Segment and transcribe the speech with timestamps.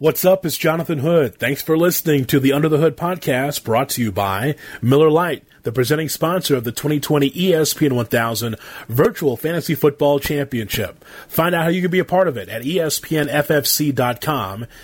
[0.00, 0.46] What's up?
[0.46, 1.34] It's Jonathan Hood.
[1.40, 5.42] Thanks for listening to the Under the Hood podcast brought to you by Miller Lite,
[5.64, 8.54] the presenting sponsor of the 2020 ESPN 1000
[8.88, 11.04] Virtual Fantasy Football Championship.
[11.26, 13.16] Find out how you can be a part of it at espnffc.com.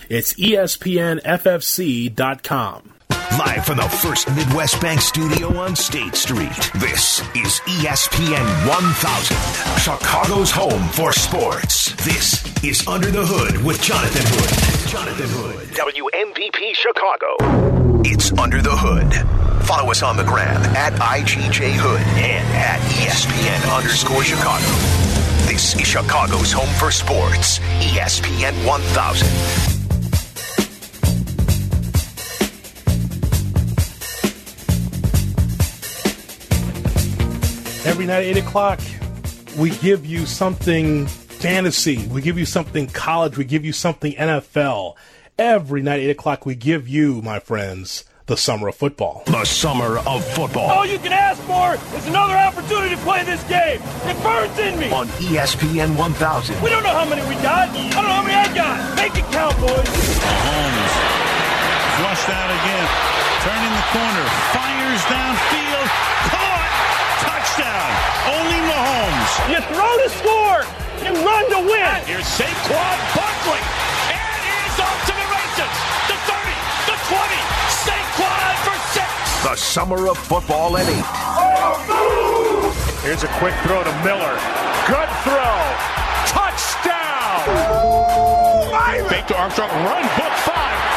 [0.09, 1.35] It's espnffc.com.
[3.39, 10.51] Live from the First Midwest Bank studio on State Street, this is ESPN 1000, Chicago's
[10.51, 11.93] home for sports.
[12.05, 14.89] This is Under the Hood with Jonathan Hood.
[14.89, 15.69] Jonathan Hood.
[15.69, 18.03] WMVP Chicago.
[18.05, 19.13] It's Under the Hood.
[19.65, 24.67] Follow us on the gram at IGJ Hood and at ESPN underscore Chicago.
[25.47, 29.74] This is Chicago's home for sports, ESPN 1000.
[37.85, 38.81] Every night at 8 o'clock,
[39.59, 42.07] we give you something fantasy.
[42.09, 43.37] We give you something college.
[43.37, 44.95] We give you something NFL.
[45.39, 49.23] Every night at 8 o'clock, we give you, my friends, the summer of football.
[49.27, 50.71] The summer of football.
[50.71, 53.83] All you can ask for is another opportunity to play this game.
[54.09, 54.91] It burns in me.
[54.91, 56.63] On ESPN 1000.
[56.63, 57.69] We don't know how many we got.
[57.69, 58.97] I don't know how many I got.
[58.97, 59.93] Make it count, boys.
[60.25, 60.95] Holmes
[62.01, 62.89] flushed out again.
[63.45, 64.25] Turning the corner.
[64.57, 66.24] Fires downfield.
[67.55, 67.95] Touchdown.
[68.35, 69.31] Only Mahomes.
[69.47, 70.67] You throw to score.
[71.07, 72.03] You run to win.
[72.03, 73.63] Here's Saquon Barkley.
[74.11, 75.71] And he's off to the races.
[76.11, 76.51] The 30,
[76.91, 77.39] the 20.
[77.87, 79.07] Saquon for six.
[79.45, 80.99] The summer of football at 8.
[83.07, 84.35] Here's a quick throw to Miller.
[84.91, 85.55] Good throw.
[86.27, 87.47] Touchdown.
[89.09, 89.71] Fake to Armstrong.
[89.71, 90.03] Run.
[90.03, 90.94] Book five.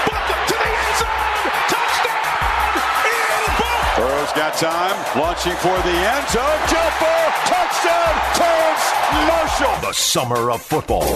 [4.28, 4.36] Book.
[4.36, 6.60] Burrow's got time, launching for the end zone.
[6.70, 8.94] Jump ball, touchdown, Terrace
[9.28, 9.82] Marshall.
[9.90, 11.12] The summer of football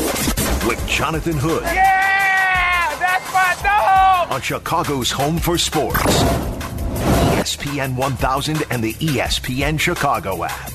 [0.68, 4.32] with Jonathan Hood Yeah, that's my dog.
[4.32, 6.04] on Chicago's home for sports.
[7.42, 10.70] ESPN 1000 and the ESPN Chicago app.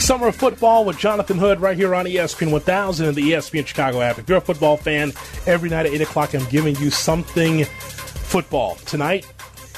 [0.00, 4.00] Summer of football with Jonathan Hood right here on ESPN 1000 and the ESPN Chicago
[4.00, 4.18] app.
[4.18, 5.12] If you're a football fan,
[5.46, 8.76] every night at 8 o'clock, I'm giving you something football.
[8.86, 9.26] Tonight,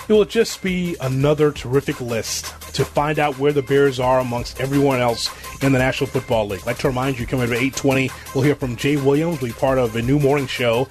[0.08, 4.60] it will just be another terrific list to find out where the Bears are amongst
[4.60, 5.30] everyone else
[5.62, 6.60] in the National Football League.
[6.60, 9.48] I'd like to remind you, coming up at 820, we'll hear from Jay Williams, will
[9.48, 10.86] be part of a new morning show.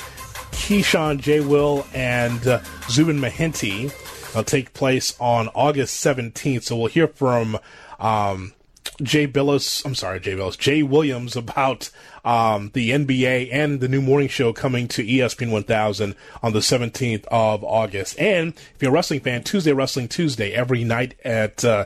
[0.51, 1.41] Keyshawn, J.
[1.41, 3.91] Will, and uh, Zubin Mehenti
[4.35, 6.63] will take place on August 17th.
[6.63, 7.59] So we'll hear from
[7.99, 8.53] um,
[9.01, 11.89] Jay Bilas, I'm sorry, Jay Bilas, Jay Williams about
[12.23, 17.25] um, the NBA and the new morning show coming to ESPN 1000 on the 17th
[17.25, 18.19] of August.
[18.19, 21.85] And if you're a wrestling fan, Tuesday Wrestling Tuesday every night at uh,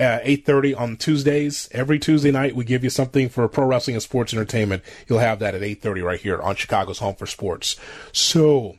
[0.00, 1.68] uh, 8.30 on Tuesdays.
[1.72, 4.82] Every Tuesday night, we give you something for pro wrestling and sports entertainment.
[5.08, 7.76] You'll have that at 8.30 right here on Chicago's Home for Sports.
[8.12, 8.78] So,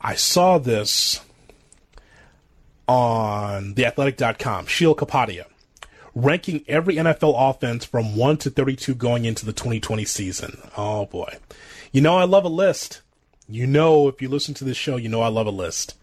[0.00, 1.20] I saw this
[2.86, 4.66] on theathletic.com.
[4.66, 5.46] Sheil Kapadia
[6.14, 10.58] ranking every NFL offense from 1 to 32 going into the 2020 season.
[10.76, 11.38] Oh boy.
[11.92, 13.00] You know, I love a list.
[13.48, 15.96] You know, if you listen to this show, you know I love a list.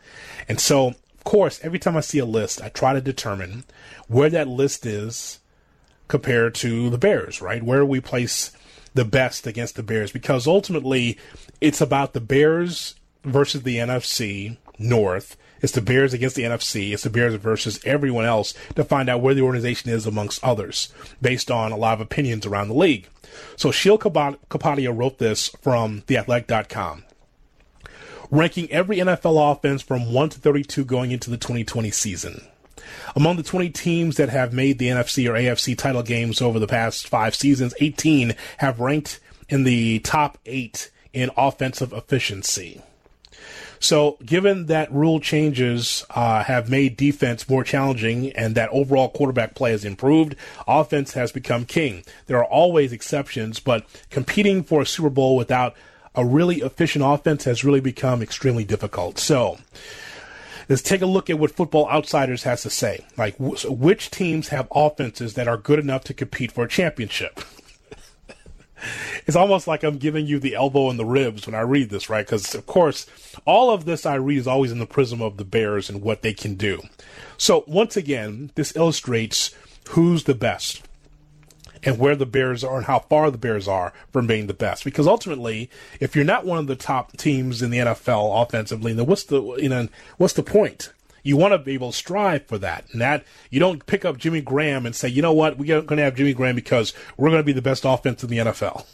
[0.48, 3.64] And so, of course, every time I see a list, I try to determine
[4.08, 5.40] where that list is
[6.08, 7.64] compared to the Bears, right?
[7.64, 8.52] Where we place
[8.94, 11.18] the best against the Bears because ultimately
[11.62, 15.38] it's about the Bears versus the NFC North.
[15.62, 16.94] It's the Bears against the NFC.
[16.94, 20.92] It's the Bears versus everyone else to find out where the organization is amongst others
[21.22, 23.08] based on a lot of opinions around the league.
[23.56, 27.04] So Sheil Kapadia wrote this from theathletic.com
[28.32, 32.48] ranking every NFL offense from 1 to 32 going into the 2020 season.
[33.16, 36.68] Among the 20 teams that have made the NFC or AFC title games over the
[36.68, 42.82] past five seasons, 18 have ranked in the top eight in offensive efficiency.
[43.82, 49.56] So, given that rule changes uh, have made defense more challenging and that overall quarterback
[49.56, 50.36] play has improved,
[50.68, 52.04] offense has become king.
[52.28, 55.76] There are always exceptions, but competing for a Super Bowl without
[56.14, 59.18] a really efficient offense has really become extremely difficult.
[59.18, 59.58] So,
[60.70, 63.04] let's take a look at what Football Outsiders has to say.
[63.18, 67.42] Like, wh- which teams have offenses that are good enough to compete for a championship?
[69.28, 72.10] it's almost like I'm giving you the elbow and the ribs when I read this,
[72.10, 72.26] right?
[72.26, 73.06] Because, of course,
[73.46, 76.22] all of this I read is always in the prism of the Bears and what
[76.22, 76.82] they can do.
[77.38, 79.54] So, once again, this illustrates
[79.90, 80.84] who's the best
[81.84, 84.84] and where the Bears are and how far the Bears are from being the best.
[84.84, 85.70] Because ultimately,
[86.00, 89.42] if you're not one of the top teams in the NFL offensively, then what's the
[89.56, 89.88] you know
[90.18, 90.92] what's the point?
[91.24, 94.18] You want to be able to strive for that, and that you don't pick up
[94.18, 97.30] Jimmy Graham and say, you know what, we're going to have Jimmy Graham because we're
[97.30, 98.86] going to be the best offense in the NFL.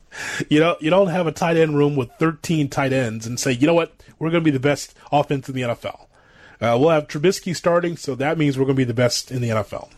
[0.48, 3.52] you know, you don't have a tight end room with 13 tight ends and say,
[3.52, 6.06] you know what, we're going to be the best offense in the NFL.
[6.60, 9.42] Uh, we'll have Trubisky starting, so that means we're going to be the best in
[9.42, 9.90] the NFL.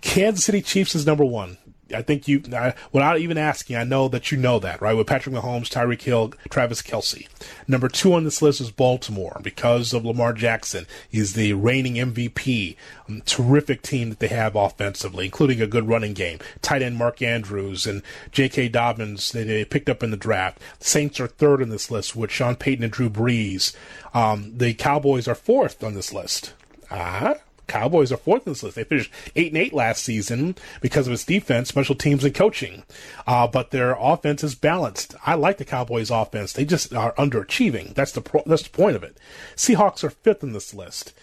[0.00, 1.58] Kansas City Chiefs is number one.
[1.94, 4.94] I think you, I, without even asking, I know that you know that, right?
[4.94, 7.28] With Patrick Mahomes, Tyreek Hill, Travis Kelce.
[7.66, 10.86] Number two on this list is Baltimore because of Lamar Jackson.
[11.08, 12.76] He's the reigning MVP.
[13.08, 16.38] Um, terrific team that they have offensively, including a good running game.
[16.62, 18.68] Tight end Mark Andrews and J.K.
[18.68, 20.58] Dobbins that they picked up in the draft.
[20.78, 23.74] The Saints are third on this list with Sean Payton and Drew Brees.
[24.14, 26.54] Um, the Cowboys are fourth on this list.
[26.90, 27.34] Ah, uh-huh.
[27.70, 28.76] Cowboys are fourth in this list.
[28.76, 32.82] They finished eight and eight last season because of its defense, special teams, and coaching.
[33.26, 35.14] Uh, but their offense is balanced.
[35.24, 36.52] I like the Cowboys' offense.
[36.52, 37.94] They just are underachieving.
[37.94, 39.16] That's the pro- that's the point of it.
[39.54, 41.14] Seahawks are fifth in this list.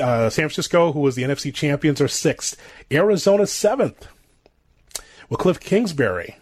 [0.00, 2.56] Uh, San Francisco, who was the NFC champions, are sixth.
[2.92, 4.06] Arizona seventh.
[5.28, 6.36] With Cliff Kingsbury.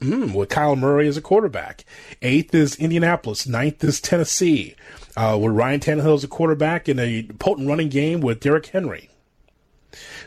[0.00, 1.84] Mm, with Kyler Murray as a quarterback.
[2.22, 3.46] Eighth is Indianapolis.
[3.46, 4.74] Ninth is Tennessee
[5.16, 9.10] uh, with Ryan Tannehill as a quarterback in a potent running game with Derrick Henry,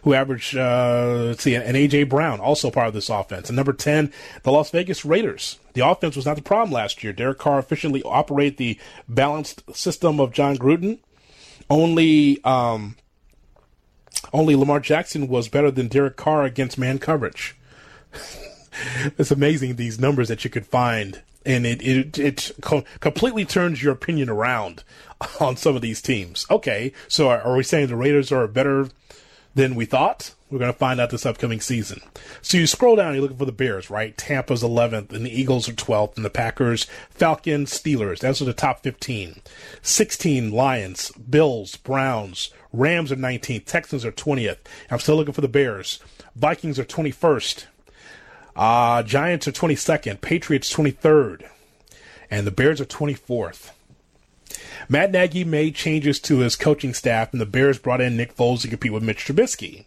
[0.04, 2.04] who averaged, uh, let's see, and A.J.
[2.04, 3.50] Brown, also part of this offense.
[3.50, 4.12] And number 10,
[4.44, 5.60] the Las Vegas Raiders.
[5.74, 7.14] The offense was not the problem last year.
[7.14, 8.80] Derek Carr efficiently operated the
[9.10, 11.00] balanced system of Jon Gruden.
[11.70, 12.96] Only, um,
[14.32, 17.56] only Lamar Jackson was better than Derek Carr against man coverage.
[19.18, 23.84] it's amazing these numbers that you could find and it it it co- completely turns
[23.84, 24.84] your opinion around
[25.40, 26.46] on some of these teams.
[26.50, 28.90] Okay, so are, are we saying the Raiders are better
[29.54, 30.34] than we thought?
[30.52, 32.02] We're going to find out this upcoming season.
[32.42, 34.16] So you scroll down, you're looking for the Bears, right?
[34.16, 38.20] Tampa's 11th, and the Eagles are 12th, and the Packers, Falcons, Steelers.
[38.20, 39.42] Those are the top 15.
[39.82, 44.60] 16, Lions, Bills, Browns, Rams are 19th, Texans are 20th.
[44.92, 46.00] I'm still looking for the Bears.
[46.36, 47.66] Vikings are 21st.
[48.56, 51.48] Uh, Giants are 22nd, Patriots 23rd,
[52.32, 53.72] and the Bears are 24th.
[54.88, 58.62] Matt Nagy made changes to his coaching staff, and the Bears brought in Nick Foles
[58.62, 59.86] to compete with Mitch Trubisky.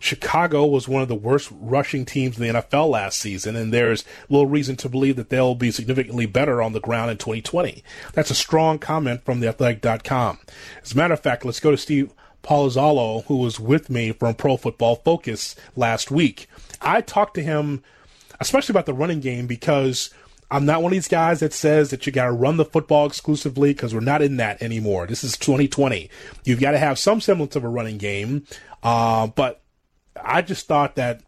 [0.00, 4.04] Chicago was one of the worst rushing teams in the NFL last season, and there's
[4.28, 7.82] little reason to believe that they'll be significantly better on the ground in 2020.
[8.12, 10.38] That's a strong comment from theathletic.com.
[10.82, 12.12] As a matter of fact, let's go to Steve
[12.42, 16.48] Palazzolo, who was with me from Pro Football Focus last week.
[16.80, 17.82] I talked to him,
[18.40, 20.10] especially about the running game, because
[20.50, 23.06] I'm not one of these guys that says that you got to run the football
[23.06, 25.06] exclusively because we're not in that anymore.
[25.06, 26.08] This is 2020.
[26.44, 28.46] You've got to have some semblance of a running game.
[28.82, 29.62] Uh, but
[30.22, 31.22] I just thought that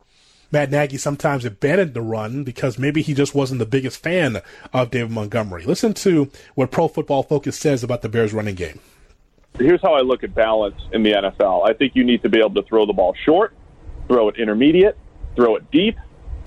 [0.52, 4.40] Matt Nagy sometimes abandoned the run because maybe he just wasn't the biggest fan
[4.72, 5.64] of David Montgomery.
[5.64, 8.80] Listen to what Pro Football Focus says about the Bears running game.
[9.58, 11.68] Here's how I look at balance in the NFL.
[11.68, 13.52] I think you need to be able to throw the ball short,
[14.06, 14.96] throw it intermediate,
[15.38, 15.96] throw it deep,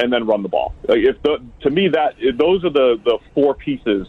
[0.01, 0.73] and then run the ball.
[0.87, 4.05] Like if the, to me that those are the the four pieces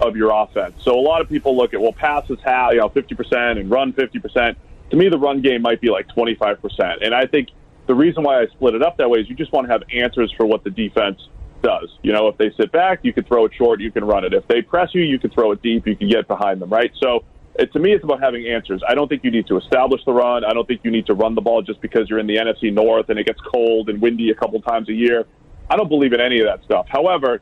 [0.00, 0.74] of your offense.
[0.82, 3.68] So a lot of people look at well, passes half, you know, fifty percent, and
[3.68, 4.56] run fifty percent.
[4.90, 7.48] To me, the run game might be like twenty five percent, and I think
[7.88, 9.82] the reason why I split it up that way is you just want to have
[9.92, 11.20] answers for what the defense
[11.62, 11.90] does.
[12.02, 14.32] You know, if they sit back, you can throw it short, you can run it.
[14.34, 16.92] If they press you, you can throw it deep, you can get behind them, right?
[17.00, 17.24] So
[17.56, 18.82] it, to me, it's about having answers.
[18.88, 20.44] I don't think you need to establish the run.
[20.44, 22.72] I don't think you need to run the ball just because you're in the NFC
[22.72, 25.26] North and it gets cold and windy a couple times a year.
[25.68, 26.86] I don't believe in any of that stuff.
[26.88, 27.40] However,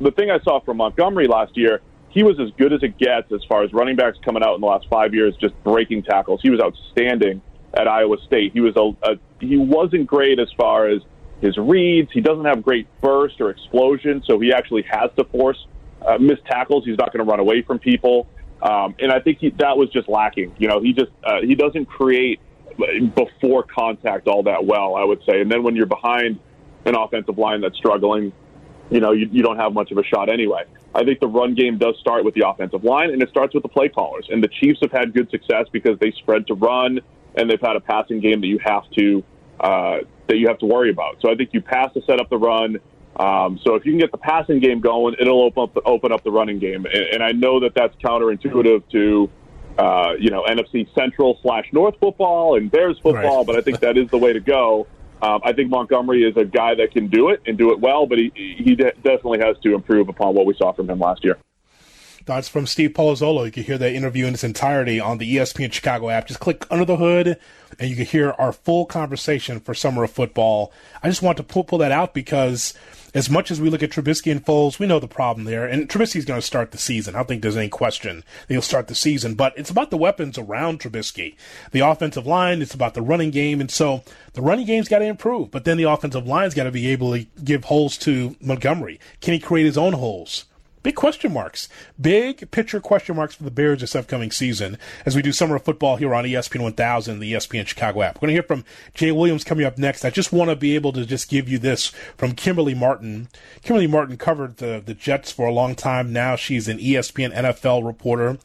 [0.00, 3.30] the thing I saw from Montgomery last year, he was as good as it gets
[3.32, 6.40] as far as running backs coming out in the last five years, just breaking tackles.
[6.42, 7.42] He was outstanding
[7.74, 8.52] at Iowa State.
[8.52, 11.02] He was a, a he wasn't great as far as
[11.40, 12.10] his reads.
[12.12, 15.66] He doesn't have great burst or explosion, so he actually has to force
[16.06, 16.84] uh, missed tackles.
[16.84, 18.26] He's not going to run away from people.
[18.62, 20.54] Um, and I think he, that was just lacking.
[20.58, 22.40] You know, he just uh, he doesn't create
[23.14, 25.40] before contact all that well, I would say.
[25.40, 26.38] And then when you're behind
[26.84, 28.32] an offensive line that's struggling,
[28.90, 30.64] you know, you, you don't have much of a shot anyway.
[30.94, 33.62] I think the run game does start with the offensive line, and it starts with
[33.62, 34.26] the play callers.
[34.30, 37.00] And the Chiefs have had good success because they spread to run,
[37.36, 39.22] and they've had a passing game that you have to
[39.60, 41.20] uh, that you have to worry about.
[41.20, 42.78] So I think you pass to set up the run.
[43.20, 46.10] Um, so if you can get the passing game going, it'll open up the, open
[46.10, 46.86] up the running game.
[46.86, 49.30] And, and I know that that's counterintuitive to
[49.78, 53.46] uh, you know NFC Central slash North football and Bears football, right.
[53.46, 54.86] but I think that is the way to go.
[55.20, 58.06] Um, I think Montgomery is a guy that can do it and do it well,
[58.06, 61.22] but he he de- definitely has to improve upon what we saw from him last
[61.22, 61.36] year.
[62.24, 63.46] That's from Steve Palazzolo.
[63.46, 66.26] You can hear that interview in its entirety on the ESPN Chicago app.
[66.26, 67.38] Just click under the hood
[67.78, 70.72] and you can hear our full conversation for summer of football.
[71.02, 72.74] I just want to pull, pull that out because
[73.14, 75.66] as much as we look at Trubisky and Foles, we know the problem there.
[75.66, 77.14] And Trubisky's going to start the season.
[77.14, 79.34] I don't think there's any question he'll start the season.
[79.34, 81.34] But it's about the weapons around Trubisky.
[81.72, 83.60] The offensive line, it's about the running game.
[83.60, 84.02] And so
[84.34, 85.50] the running game's got to improve.
[85.50, 89.00] But then the offensive line's got to be able to give holes to Montgomery.
[89.20, 90.44] Can he create his own holes?
[90.82, 91.68] Big question marks.
[92.00, 95.64] Big picture question marks for the Bears this upcoming season as we do summer of
[95.64, 98.16] football here on ESPN 1000 the ESPN Chicago app.
[98.16, 100.06] We're going to hear from Jay Williams coming up next.
[100.06, 103.28] I just want to be able to just give you this from Kimberly Martin.
[103.62, 106.34] Kimberly Martin covered the, the Jets for a long time now.
[106.34, 108.38] She's an ESPN NFL reporter.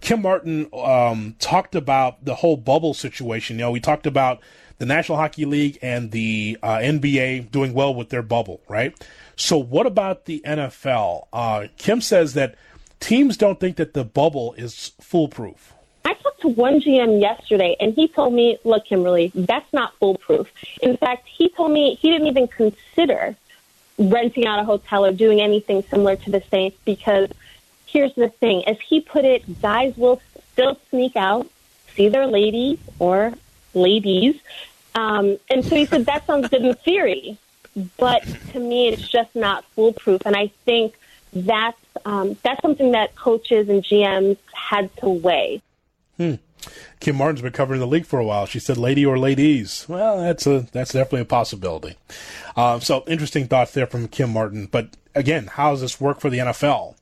[0.00, 3.58] Kim Martin um, talked about the whole bubble situation.
[3.58, 4.40] You know, we talked about
[4.78, 8.94] the National Hockey League and the uh, NBA doing well with their bubble, right?
[9.36, 11.26] So, what about the NFL?
[11.30, 12.54] Uh, Kim says that
[13.00, 15.74] teams don't think that the bubble is foolproof.
[16.06, 20.50] I talked to one GM yesterday, and he told me, look, Kimberly, that's not foolproof.
[20.80, 23.36] In fact, he told me he didn't even consider
[23.98, 27.28] renting out a hotel or doing anything similar to the Saints because
[27.84, 28.66] here's the thing.
[28.66, 31.46] As he put it, guys will still sneak out,
[31.94, 33.34] see their lady or
[33.74, 34.40] ladies.
[34.94, 37.38] Um, and so he said, that sounds good in theory
[37.96, 40.22] but to me, it's just not foolproof.
[40.24, 40.98] And I think
[41.32, 45.62] that's um, that's something that coaches and GMs had to weigh.
[46.16, 46.34] Hmm.
[47.00, 48.46] Kim Martin's been covering the league for a while.
[48.46, 51.96] She said, "Lady or ladies." Well, that's a that's definitely a possibility.
[52.56, 54.66] Uh, so interesting thoughts there from Kim Martin.
[54.66, 56.96] But again, how does this work for the NFL?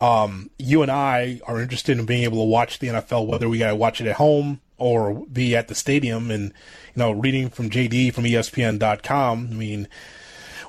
[0.00, 3.58] Um, you and I are interested in being able to watch the NFL, whether we
[3.58, 6.30] got to watch it at home or be at the stadium.
[6.30, 6.52] And
[6.94, 9.88] you know, reading from JD from ESPN.com, I mean,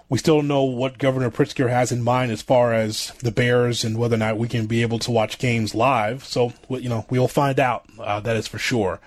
[0.09, 3.83] we still don't know what Governor Pritzker has in mind as far as the Bears
[3.83, 6.25] and whether or not we can be able to watch games live.
[6.25, 7.85] So, you know, we'll find out.
[7.97, 8.99] Uh, that is for sure.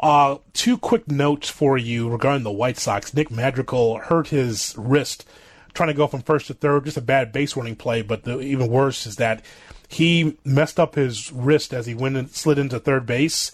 [0.00, 3.12] Uh, two quick notes for you regarding the White Sox.
[3.14, 5.26] Nick Madrigal hurt his wrist
[5.74, 6.84] trying to go from first to third.
[6.84, 9.44] Just a bad base running play, but the, even worse is that
[9.88, 13.52] he messed up his wrist as he went and slid into third base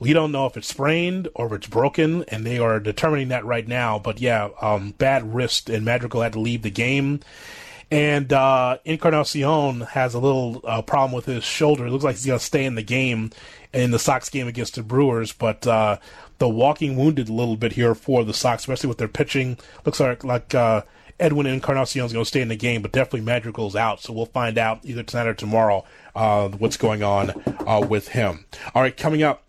[0.00, 3.44] we don't know if it's sprained or if it's broken, and they are determining that
[3.44, 3.98] right now.
[3.98, 7.20] But yeah, um, bad wrist, and Madrigal had to leave the game.
[7.90, 11.86] And uh, Encarnacion has a little uh, problem with his shoulder.
[11.86, 13.30] It looks like he's going to stay in the game
[13.72, 15.98] in the Sox game against the Brewers, but uh,
[16.38, 19.58] the walking wounded a little bit here for the Sox, especially with their pitching.
[19.84, 20.82] Looks like like uh,
[21.18, 24.00] Edwin Encarnacion is going to stay in the game, but definitely Madrigal's out.
[24.00, 27.30] So we'll find out either tonight or tomorrow uh, what's going on
[27.66, 28.46] uh, with him.
[28.74, 29.44] All right, coming up.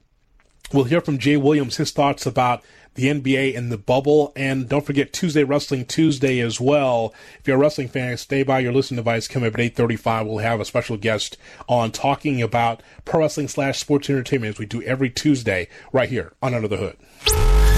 [0.73, 2.63] We'll hear from Jay Williams his thoughts about
[2.95, 4.31] the NBA and the bubble.
[4.35, 7.13] And don't forget Tuesday Wrestling Tuesday as well.
[7.39, 9.27] If you're a wrestling fan, stay by your listening device.
[9.27, 10.27] Come up at 835.
[10.27, 11.37] We'll have a special guest
[11.67, 16.33] on talking about pro wrestling slash sports entertainment as we do every Tuesday right here
[16.41, 16.97] on Under the Hood.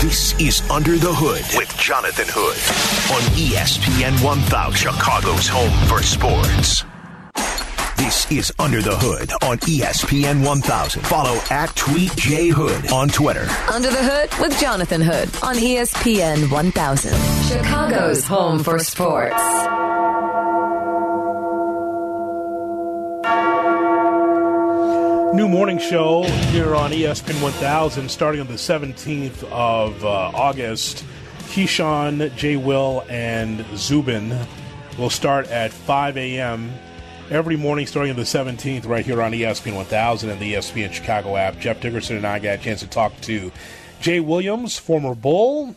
[0.01, 2.57] This is Under the Hood with Jonathan Hood
[3.15, 6.83] on ESPN 1000, Chicago's home for sports.
[8.03, 11.01] This is Under the Hood on ESPN 1000.
[11.03, 13.47] Follow at Tweet J Hood on Twitter.
[13.71, 17.13] Under the Hood with Jonathan Hood on ESPN 1000.
[17.47, 19.41] Chicago's home for sports.
[25.33, 31.05] New morning show here on ESPN 1000 starting on the 17th of uh, August.
[31.53, 32.57] Keyshawn, J.
[32.57, 34.37] Will, and Zubin
[34.97, 36.69] will start at 5 a.m
[37.33, 41.35] every morning starting on the 17th right here on ESPN 1000 and the ESPN Chicago
[41.35, 41.57] app.
[41.59, 43.51] Jeff Dickerson and I got a chance to talk to
[43.99, 45.75] Jay Williams, former Bull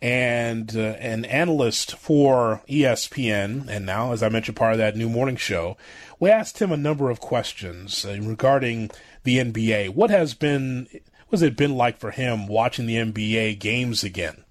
[0.00, 5.08] and uh, an analyst for ESPN, and now, as I mentioned, part of that new
[5.08, 5.76] morning show.
[6.20, 8.90] We asked him a number of questions uh, regarding
[9.22, 9.90] the NBA.
[9.94, 10.88] What has been,
[11.28, 14.44] what has it been like for him watching the NBA games again?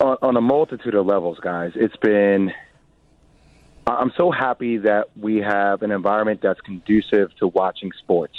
[0.00, 2.52] On, on a multitude of levels, guys, it's been
[3.86, 8.34] I'm so happy that we have an environment that's conducive to watching sports.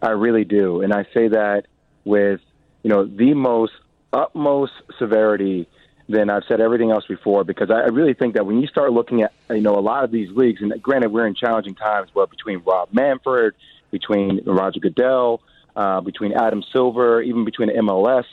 [0.00, 1.64] I really do, and I say that
[2.04, 2.40] with
[2.82, 3.72] you know the most
[4.12, 5.68] utmost severity
[6.08, 9.22] than I've said everything else before because I really think that when you start looking
[9.22, 12.30] at you know a lot of these leagues, and granted we're in challenging times, but
[12.30, 13.54] between Rob Manfred,
[13.90, 15.42] between Roger Goodell,
[15.74, 18.24] uh, between Adam Silver, even between MLS,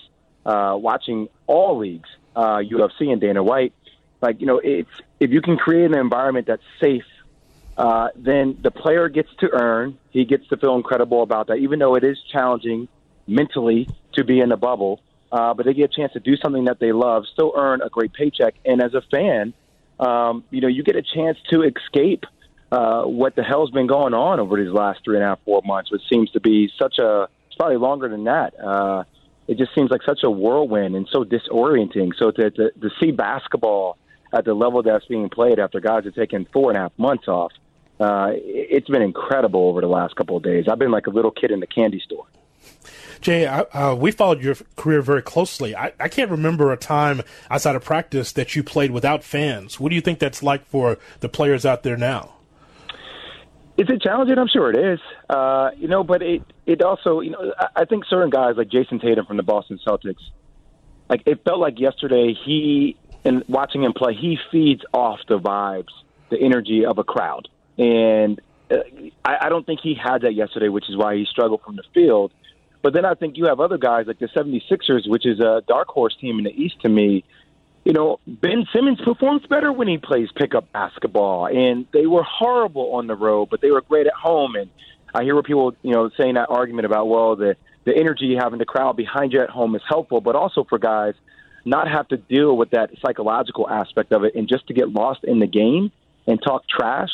[0.46, 3.74] uh, watching all leagues, uh, UFC and Dana White,
[4.24, 4.90] like you know, it's
[5.20, 7.06] if you can create an environment that's safe,
[7.78, 9.98] uh, then the player gets to earn.
[10.10, 12.88] He gets to feel incredible about that, even though it is challenging
[13.28, 15.02] mentally to be in a bubble.
[15.32, 17.90] Uh, but they get a chance to do something that they love, still earn a
[17.90, 19.54] great paycheck, and as a fan,
[20.00, 22.26] um, you know, you get a chance to escape
[22.72, 25.62] uh, what the hell's been going on over these last three and a half, four
[25.66, 28.60] months, which seems to be such a it's probably longer than that.
[28.60, 29.04] Uh,
[29.48, 32.14] it just seems like such a whirlwind and so disorienting.
[32.18, 33.98] So to, to, to see basketball
[34.34, 37.28] at the level that's being played after guys have taken four and a half months
[37.28, 37.52] off.
[38.00, 40.66] Uh, it's been incredible over the last couple of days.
[40.70, 42.26] I've been like a little kid in the candy store.
[43.22, 45.76] Jay, uh, we followed your career very closely.
[45.76, 49.80] I, I, can't remember a time outside of practice that you played without fans.
[49.80, 52.34] What do you think that's like for the players out there now?
[53.78, 54.38] Is it challenging?
[54.38, 55.00] I'm sure it is.
[55.30, 59.00] Uh, you know, but it it also, you know, I think certain guys like Jayson
[59.00, 60.22] Tatum from the Boston Celtics,
[61.10, 65.92] like it felt like yesterday he and watching him play, he feeds off the vibes,
[66.30, 68.40] the energy of a crowd, and
[68.72, 68.78] uh,
[69.24, 71.84] I, I don't think he had that yesterday, which is why he struggled from the
[71.94, 72.32] field.
[72.82, 75.88] But then I think you have other guys like the 76ers, which is a dark
[75.88, 77.24] horse team in the East to me.
[77.86, 82.96] You know, Ben Simmons performs better when he plays pickup basketball, and they were horrible
[82.96, 84.56] on the road, but they were great at home.
[84.56, 84.70] And
[85.14, 88.66] I hear people, you know, saying that argument about, well, the the energy in the
[88.66, 91.16] crowd behind you at home is helpful, but also for guys
[91.66, 95.24] not have to deal with that psychological aspect of it and just to get lost
[95.24, 95.92] in the game
[96.28, 97.10] and talk trash.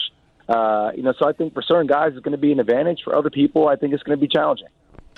[0.48, 3.02] Uh, you know, so I think for certain guys it's going to be an advantage.
[3.04, 4.68] For other people, I think it's going to be challenging.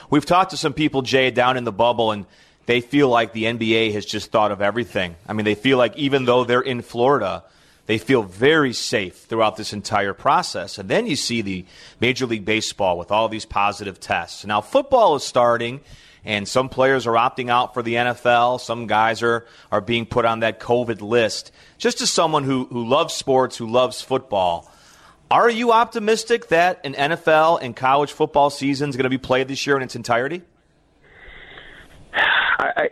[0.10, 2.26] We've talked to some people, Jay, down in the bubble, and
[2.66, 5.16] they feel like the NBA has just thought of everything.
[5.28, 7.44] I mean, they feel like even though they're in Florida,
[7.86, 10.78] they feel very safe throughout this entire process.
[10.78, 11.66] And then you see the
[12.00, 14.46] Major League Baseball with all these positive tests.
[14.46, 15.82] Now, football is starting,
[16.24, 18.60] and some players are opting out for the NFL.
[18.60, 21.52] Some guys are, are being put on that COVID list.
[21.78, 24.72] Just as someone who, who loves sports, who loves football,
[25.32, 29.48] are you optimistic that an NFL and college football season is going to be played
[29.48, 30.42] this year in its entirety?
[32.14, 32.90] I, I,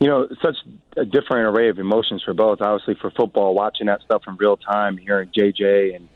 [0.00, 0.56] you know, such
[0.96, 2.60] a different array of emotions for both.
[2.60, 6.08] Obviously, for football, watching that stuff in real time, hearing JJ and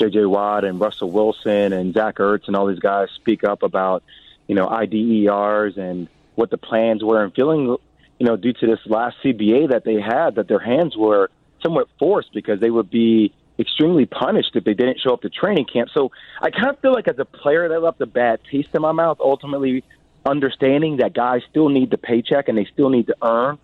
[0.00, 4.02] JJ Watt and Russell Wilson and Zach Ertz and all these guys speak up about,
[4.48, 7.76] you know, IDERs and what the plans were, and feeling,
[8.18, 11.30] you know, due to this last CBA that they had, that their hands were
[11.62, 15.66] somewhat forced because they would be extremely punished if they didn't show up to training
[15.72, 15.90] camp.
[15.94, 18.82] So I kind of feel like as a player that left a bad taste in
[18.82, 19.84] my mouth, ultimately
[20.24, 23.58] understanding that guys still need the paycheck and they still need to earn.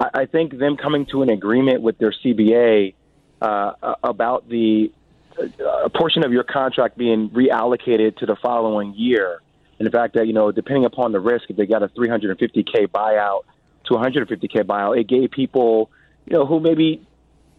[0.00, 2.94] I, I think them coming to an agreement with their CBA
[3.40, 4.92] uh, about the
[5.84, 9.42] a portion of your contract being reallocated to the following year,
[9.78, 12.88] and the fact that you know, depending upon the risk, if they got a 350k
[12.88, 13.42] buyout
[13.86, 15.90] to 150k buyout, it gave people,
[16.26, 17.06] you know, who maybe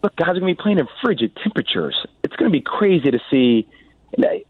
[0.02, 1.96] look, guys are going to be playing in frigid temperatures.
[2.22, 3.68] It's going to be crazy to see.
[4.22, 4.44] I,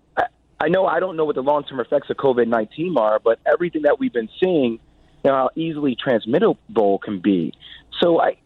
[0.61, 3.39] I know I don't know what the long term effects of COVID 19 are, but
[3.47, 7.55] everything that we've been seeing, you know, how easily transmittable can be.
[8.01, 8.37] So I,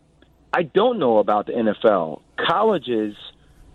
[0.52, 2.22] I don't know about the NFL.
[2.36, 3.14] Colleges,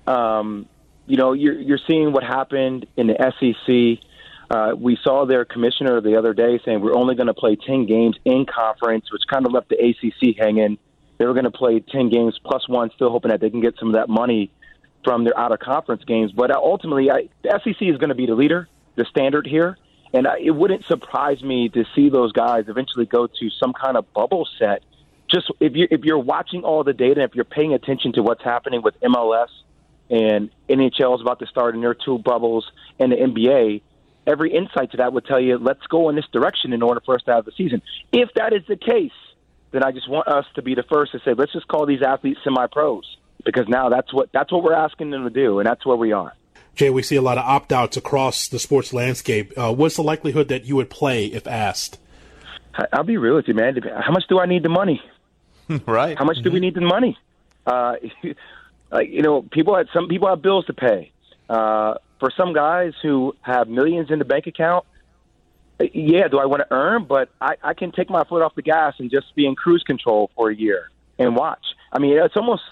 [0.06, 0.68] um,
[1.06, 4.07] you know, you're, you're seeing what happened in the SEC.
[4.50, 7.86] Uh, we saw their commissioner the other day saying we're only going to play 10
[7.86, 10.78] games in conference, which kind of left the ACC hanging.
[11.18, 13.76] They were going to play 10 games plus one, still hoping that they can get
[13.78, 14.52] some of that money
[15.04, 16.32] from their out of conference games.
[16.32, 19.78] But uh, ultimately, I, the SEC is going to be the leader, the standard here.
[20.14, 23.98] And I, it wouldn't surprise me to see those guys eventually go to some kind
[23.98, 24.84] of bubble set.
[25.30, 28.44] Just if you if you're watching all the data, if you're paying attention to what's
[28.44, 29.50] happening with MLS
[30.10, 33.82] and NHL is about to start in their two bubbles and the NBA,
[34.28, 37.16] every insight to that would tell you let's go in this direction in order for
[37.16, 37.82] us to have the season.
[38.12, 39.12] If that is the case,
[39.72, 42.02] then I just want us to be the first to say, let's just call these
[42.02, 45.86] athletes semi-pros because now that's what that's what we're asking them to do, and that's
[45.86, 46.34] where we are.
[46.76, 49.52] Jay, we see a lot of opt-outs across the sports landscape.
[49.58, 51.98] Uh, what's the likelihood that you would play if asked?
[52.94, 53.76] I'll be real with you, man.
[54.00, 55.02] How much do I need the money?
[55.88, 56.16] right.
[56.16, 56.44] How much mm-hmm.
[56.44, 56.62] do we mm-hmm.
[56.62, 57.18] need the money?
[57.66, 57.96] Uh,
[59.02, 61.12] you know, people have some people have bills to pay.
[61.50, 64.86] Uh, for some guys who have millions in the bank account,
[65.80, 67.06] yeah, do I want to earn?
[67.06, 69.84] But I, I can take my foot off the gas and just be in cruise
[69.84, 71.64] control for a year and watch.
[71.92, 72.64] I mean, it's almost,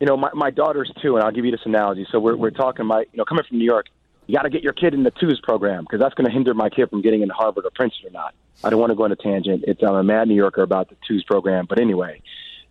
[0.00, 2.06] you know, my, my daughters too, and I'll give you this analogy.
[2.10, 3.86] So we're, we're talking about, you know, coming from New York,
[4.26, 6.52] you got to get your kid in the twos program because that's going to hinder
[6.52, 8.34] my kid from getting into Harvard or Princeton or not.
[8.64, 9.64] I don't want to go on a tangent.
[9.66, 12.22] It's I'm a mad New Yorker about the twos program, but anyway,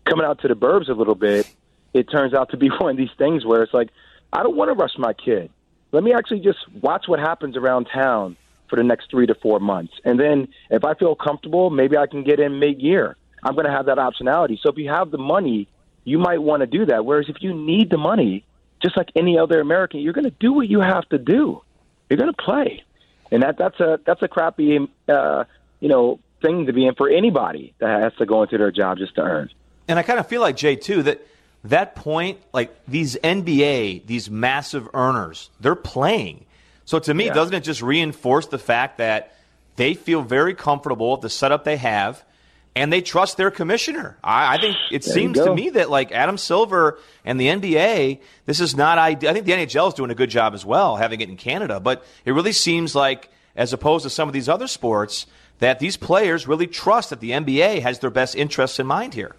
[0.05, 1.49] coming out to the burbs a little bit,
[1.93, 3.89] it turns out to be one of these things where it's like,
[4.33, 5.49] I don't want to rush my kid.
[5.95, 8.35] Let me actually just watch what happens around town
[8.69, 9.93] for the next three to four months.
[10.03, 13.15] And then if I feel comfortable, maybe I can get in mid year.
[13.41, 14.59] I'm going to have that optionality.
[14.61, 15.69] So if you have the money,
[16.03, 17.05] you might want to do that.
[17.05, 18.43] Whereas if you need the money,
[18.83, 21.61] just like any other American, you're going to do what you have to do.
[22.09, 22.83] You're going to play,
[23.31, 24.77] and that that's a that's a crappy
[25.07, 25.45] uh,
[25.79, 28.97] you know thing to be in for anybody that has to go into their job
[28.97, 29.49] just to earn.
[29.87, 31.25] And I kind of feel like Jay too that
[31.69, 36.45] that point, like these NBA, these massive earners, they're playing.
[36.85, 37.33] So to me, yeah.
[37.33, 39.35] doesn't it just reinforce the fact that
[39.75, 42.23] they feel very comfortable with the setup they have?
[42.77, 44.17] and they trust their commissioner.
[44.21, 48.19] I, I think it there seems to me that like Adam Silver and the NBA,
[48.45, 49.29] this is not ideal.
[49.29, 51.79] I think the NHL is doing a good job as well, having it in Canada,
[51.79, 55.25] but it really seems like, as opposed to some of these other sports,
[55.59, 59.33] that these players really trust that the NBA has their best interests in mind here.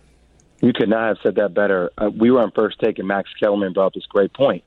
[0.61, 1.91] You could not have said that better.
[1.99, 4.65] Uh, we were on first take, and Max Kellerman brought up this great point.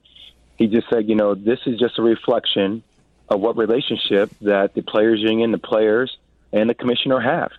[0.57, 2.83] He just said, you know, this is just a reflection
[3.27, 6.15] of what relationship that the players union, the players,
[6.51, 7.51] and the commissioner have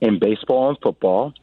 [0.00, 1.34] in baseball and football,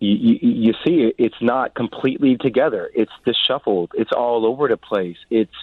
[0.00, 2.90] you, you, you see it's not completely together.
[2.94, 3.92] It's disheveled.
[3.94, 5.16] It's all over the place.
[5.30, 5.54] It's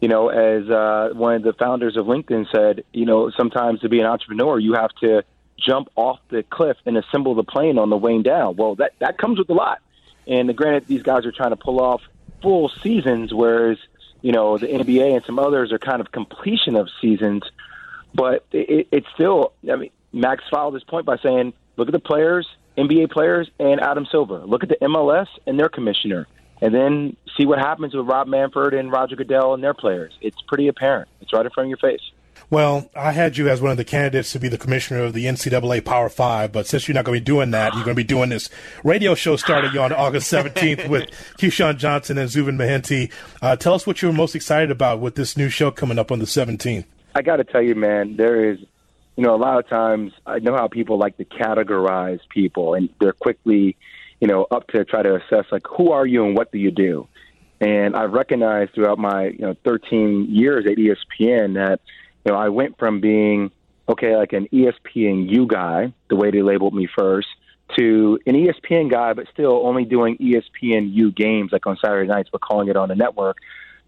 [0.00, 3.88] you know, as uh, one of the founders of LinkedIn said, you know, sometimes to
[3.88, 5.24] be an entrepreneur, you have to
[5.58, 8.56] jump off the cliff and assemble the plane on the way down.
[8.56, 9.80] Well, that that comes with a lot.
[10.26, 12.02] And granted, these guys are trying to pull off
[12.42, 13.78] full seasons, whereas
[14.22, 17.42] you know the NBA and some others are kind of completion of seasons.
[18.14, 22.00] But it, it's still, I mean, Max followed this point by saying, look at the
[22.00, 24.38] players, NBA players, and Adam Silver.
[24.40, 26.26] Look at the MLS and their commissioner.
[26.60, 30.12] And then see what happens with Rob Manfred and Roger Goodell and their players.
[30.20, 31.08] It's pretty apparent.
[31.20, 32.00] It's right in front of your face.
[32.50, 35.26] Well, I had you as one of the candidates to be the commissioner of the
[35.26, 38.02] NCAA Power Five, but since you're not going to be doing that, you're going to
[38.02, 38.48] be doing this
[38.82, 43.12] radio show starting on August 17th with Keyshawn Johnson and Zubin Mehenti.
[43.42, 46.20] Uh, tell us what you're most excited about with this new show coming up on
[46.20, 46.84] the 17th.
[47.14, 48.58] I got to tell you, man, there is
[49.18, 52.88] you know, a lot of times I know how people like to categorize people, and
[53.00, 53.76] they're quickly,
[54.20, 56.70] you know, up to try to assess like who are you and what do you
[56.70, 57.08] do.
[57.60, 61.80] And I've recognized throughout my you know 13 years at ESPN that
[62.28, 63.50] you know I went from being
[63.88, 67.28] okay like an ESPNU guy, the way they labeled me first,
[67.78, 72.40] to an ESPN guy, but still only doing ESPNU games like on Saturday nights, but
[72.40, 73.38] calling it on the network.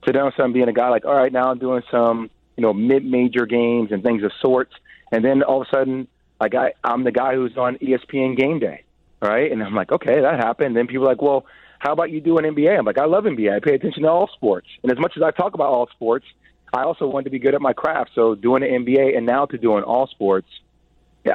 [0.05, 2.73] To now, I'm being a guy like, all right, now I'm doing some you know
[2.73, 4.73] mid-major games and things of sorts
[5.13, 6.09] and then all of a sudden,
[6.41, 8.85] like I, I'm the guy who's on ESPN Game Day,
[9.21, 9.51] right?
[9.51, 10.77] And I'm like, okay, that happened.
[10.77, 11.47] Then people are like, well,
[11.79, 12.79] how about you do an NBA?
[12.79, 13.55] I'm like, I love NBA.
[13.55, 14.69] I pay attention to all sports.
[14.83, 16.27] And as much as I talk about all sports,
[16.73, 18.11] I also wanted to be good at my craft.
[18.15, 20.49] So doing an NBA and now to doing all sports,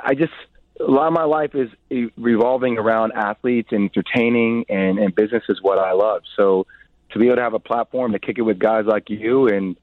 [0.04, 0.34] I just
[0.80, 1.69] a lot of my life is
[2.17, 6.24] revolving around athletes and entertaining and, and business is what I love.
[6.36, 6.67] So
[7.12, 9.78] to be able to have a platform to kick it with guys like you and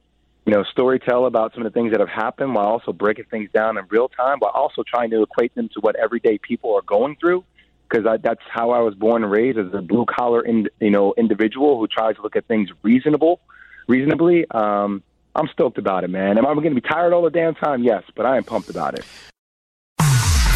[0.45, 3.27] you know, story tell about some of the things that have happened while also breaking
[3.31, 6.75] things down in real time, while also trying to equate them to what everyday people
[6.75, 7.45] are going through.
[7.89, 11.15] Because that's how I was born and raised as a blue collar, in, you know,
[11.17, 13.39] individual who tries to look at things reasonable,
[13.87, 14.51] reasonably.
[14.51, 15.03] Um,
[15.35, 16.37] I'm stoked about it, man.
[16.37, 17.83] Am I going to be tired all the damn time?
[17.83, 19.05] Yes, but I am pumped about it.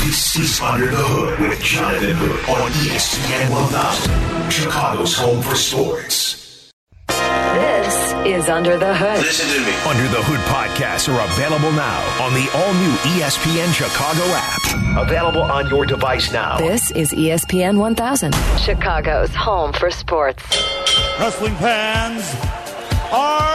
[0.04, 6.70] This is Under the Hood with Jonathan Hood on ESPN 1000, Chicago's home for sports.
[7.08, 9.18] This is Under the Hood.
[9.18, 9.74] Listen to me.
[9.88, 15.06] Under the Hood podcasts are available now on the all new ESPN Chicago app.
[15.08, 16.58] Available on your device now.
[16.58, 20.44] This is ESPN 1000, Chicago's home for sports.
[21.18, 22.22] Wrestling fans,
[23.12, 23.45] are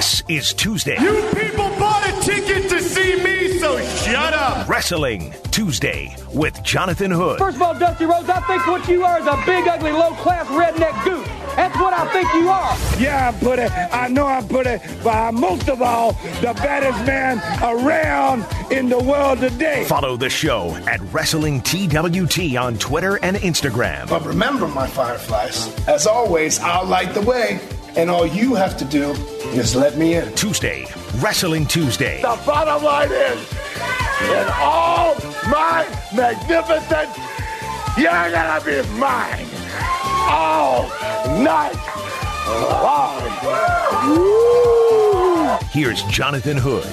[0.00, 0.96] This is Tuesday.
[0.98, 4.66] You people bought a ticket to see me, so shut up.
[4.66, 7.38] Wrestling Tuesday with Jonathan Hood.
[7.38, 10.12] First of all, Dusty Rhodes, I think what you are is a big, ugly, low
[10.14, 11.28] class redneck goose.
[11.54, 12.74] That's what I think you are.
[12.98, 13.70] Yeah, I'm put it.
[13.70, 18.88] I know I'm put it, but I'm most of all the baddest man around in
[18.88, 19.84] the world today.
[19.84, 24.08] Follow the show at Wrestling TWT on Twitter and Instagram.
[24.08, 27.60] But remember, my fireflies, as always, I'll light the way.
[27.96, 29.10] And all you have to do
[29.52, 30.32] is let me in.
[30.34, 32.22] Tuesday, Wrestling Tuesday.
[32.22, 33.52] The bottom line is,
[34.22, 35.16] in all
[35.50, 37.18] my magnificence,
[37.98, 39.46] you're gonna be mine
[40.28, 40.88] all
[41.42, 41.74] night
[42.48, 43.22] long.
[44.08, 45.58] Woo!
[45.72, 46.86] Here's Jonathan Hood.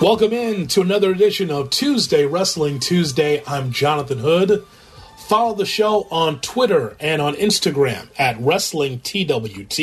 [0.00, 3.42] Welcome in to another edition of Tuesday Wrestling Tuesday.
[3.48, 4.64] I'm Jonathan Hood.
[5.30, 9.76] Follow the show on Twitter and on Instagram at Wrestling TWT,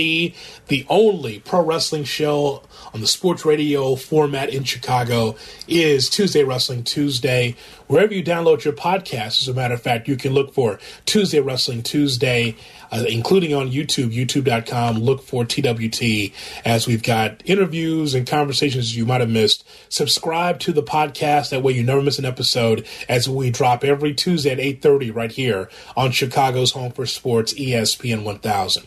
[0.68, 6.84] the only pro wrestling show on the sports radio format in Chicago is Tuesday Wrestling
[6.84, 7.56] Tuesday.
[7.88, 11.40] Wherever you download your podcast, as a matter of fact, you can look for Tuesday
[11.40, 12.58] Wrestling Tuesday
[12.92, 14.98] uh, including on YouTube, youtube.com.
[14.98, 16.32] Look for TWT
[16.66, 19.68] as we've got interviews and conversations you might have missed.
[19.90, 21.50] Subscribe to the podcast.
[21.50, 25.32] That way you never miss an episode as we drop every Tuesday at 8.30 right
[25.32, 28.86] here on Chicago's Home for Sports, ESPN 1000.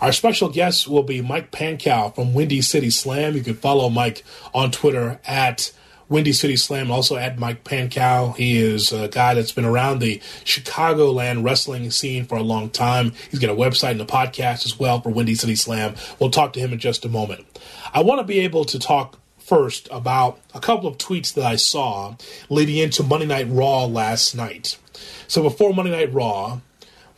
[0.00, 3.34] Our special guest will be Mike Pankow from Windy City Slam.
[3.34, 5.72] You can follow Mike on Twitter at
[6.08, 8.34] Windy City Slam, also at Mike Pankow.
[8.36, 13.12] He is a guy that's been around the Chicagoland wrestling scene for a long time.
[13.30, 15.94] He's got a website and a podcast as well for Windy City Slam.
[16.18, 17.46] We'll talk to him in just a moment.
[17.92, 21.56] I want to be able to talk first about a couple of tweets that I
[21.56, 22.16] saw
[22.50, 24.78] leading into Monday Night Raw last night.
[25.26, 26.60] So before Monday Night Raw,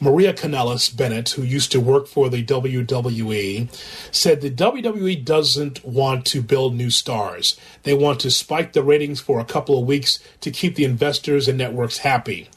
[0.02, 3.68] Maria Kanellis Bennett, who used to work for the WWE,
[4.10, 7.54] said the WWE doesn't want to build new stars.
[7.82, 11.48] They want to spike the ratings for a couple of weeks to keep the investors
[11.48, 12.48] and networks happy.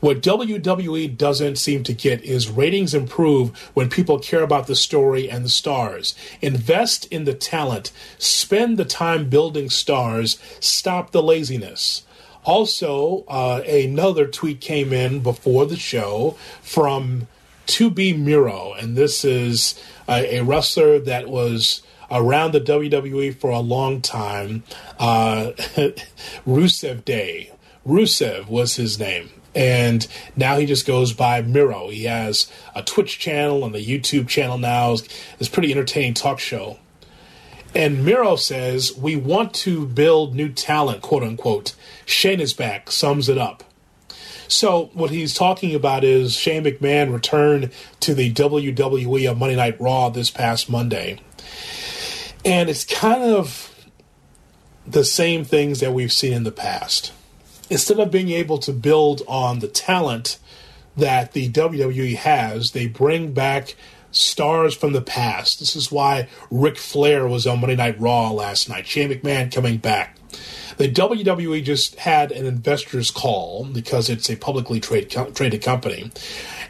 [0.00, 5.30] What WWE doesn't seem to get is ratings improve when people care about the story
[5.30, 6.14] and the stars.
[6.42, 12.02] Invest in the talent, spend the time building stars, stop the laziness.
[12.44, 17.28] Also, uh, another tweet came in before the show from
[17.66, 23.50] To Be Miro, and this is a, a wrestler that was around the WWE for
[23.50, 24.64] a long time.
[24.98, 25.52] Uh,
[26.46, 27.52] Rusev Day.
[27.86, 29.30] Rusev was his name.
[29.54, 31.88] And now he just goes by Miro.
[31.88, 34.92] He has a Twitch channel and a YouTube channel now.
[34.92, 36.78] It's a pretty entertaining talk show.
[37.74, 41.74] And Miro says, We want to build new talent, quote unquote.
[42.04, 43.64] Shane is back, sums it up.
[44.48, 49.80] So, what he's talking about is Shane McMahon returned to the WWE of Monday Night
[49.80, 51.20] Raw this past Monday.
[52.44, 53.72] And it's kind of
[54.84, 57.12] the same things that we've seen in the past.
[57.68, 60.38] Instead of being able to build on the talent
[60.96, 63.76] that the WWE has, they bring back
[64.12, 65.58] stars from the past.
[65.58, 68.86] This is why Ric Flair was on Monday Night Raw last night.
[68.86, 70.16] Shane McMahon coming back.
[70.76, 76.10] The WWE just had an investors call because it's a publicly trade, traded company.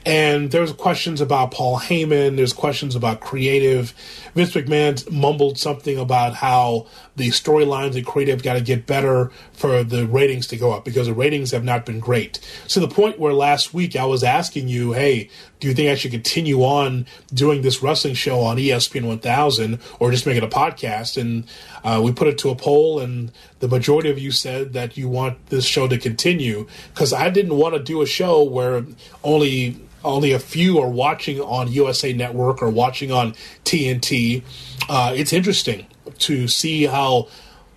[0.05, 2.37] And there's questions about Paul Heyman.
[2.37, 3.95] There's questions about creative.
[4.35, 6.87] Vince McMahon mumbled something about how
[7.21, 11.07] the storylines and creative got to get better for the ratings to go up because
[11.07, 12.41] the ratings have not been great.
[12.69, 15.29] To the point where last week I was asking you, hey,
[15.61, 17.05] do you think I should continue on
[17.35, 21.21] doing this wrestling show on ESPN 1000 or just make it a podcast?
[21.21, 21.45] And
[21.85, 25.09] uh, we put it to a poll, and the majority of you said that you
[25.09, 28.85] want this show to continue because I didn't want to do a show where
[29.23, 34.43] only only a few are watching on USA Network or watching on TNT.
[34.89, 35.87] Uh, it's interesting
[36.19, 37.29] to see how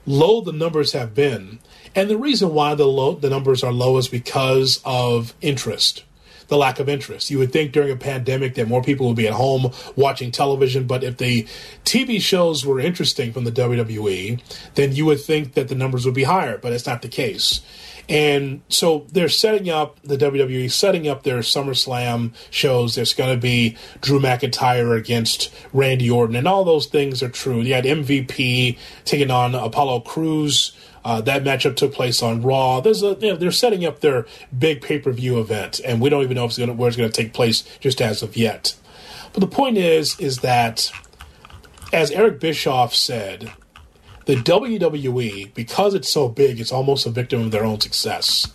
[0.06, 1.60] low the numbers have been,
[1.96, 6.04] and the reason why the low the numbers are low is because of interest.
[6.50, 7.32] The lack of interest.
[7.32, 10.86] You would think during a pandemic that more people would be at home watching television,
[10.86, 11.44] but if the
[11.86, 14.42] TV shows were interesting from the WWE,
[14.76, 17.62] then you would think that the numbers would be higher, but it's not the case.
[18.10, 22.96] And so they're setting up the WWE, setting up their SummerSlam shows.
[22.96, 27.62] There's going to be Drew McIntyre against Randy Orton, and all those things are true.
[27.62, 30.76] You had MVP taking on Apollo Crews.
[31.06, 32.80] Uh, that matchup took place on Raw.
[32.80, 34.26] There's a, you know, they're setting up their
[34.58, 36.98] big pay per view event, and we don't even know if it's gonna, where it's
[36.98, 38.76] going to take place just as of yet.
[39.34, 40.92] But the point is, is that
[41.92, 43.52] as Eric Bischoff said,
[44.26, 48.52] the WWE, because it's so big, it's almost a victim of their own success.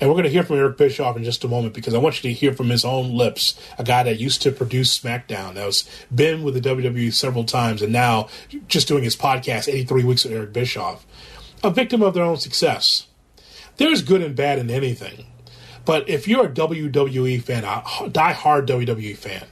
[0.00, 2.22] And we're going to hear from Eric Bischoff in just a moment because I want
[2.22, 5.66] you to hear from his own lips, a guy that used to produce SmackDown, that
[5.66, 8.28] was been with the WWE several times, and now
[8.68, 11.04] just doing his podcast, 83 Weeks with Eric Bischoff,
[11.64, 13.08] a victim of their own success.
[13.76, 15.26] There's good and bad in anything.
[15.84, 19.46] But if you're a WWE fan, a die-hard WWE fan,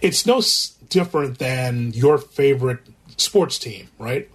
[0.00, 0.42] it's no
[0.88, 2.80] different than your favorite
[3.16, 4.30] sports team, right?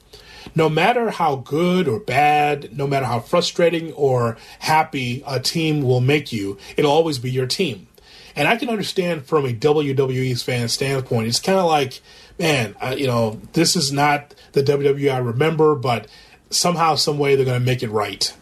[0.56, 6.02] No matter how good or bad, no matter how frustrating or happy a team will
[6.02, 7.88] make you, it'll always be your team.
[8.36, 12.02] And I can understand from a WWE fan standpoint, it's kind of like,
[12.38, 16.08] man, I, you know, this is not the WWE I remember, but
[16.50, 18.34] somehow, some way, they're going to make it right.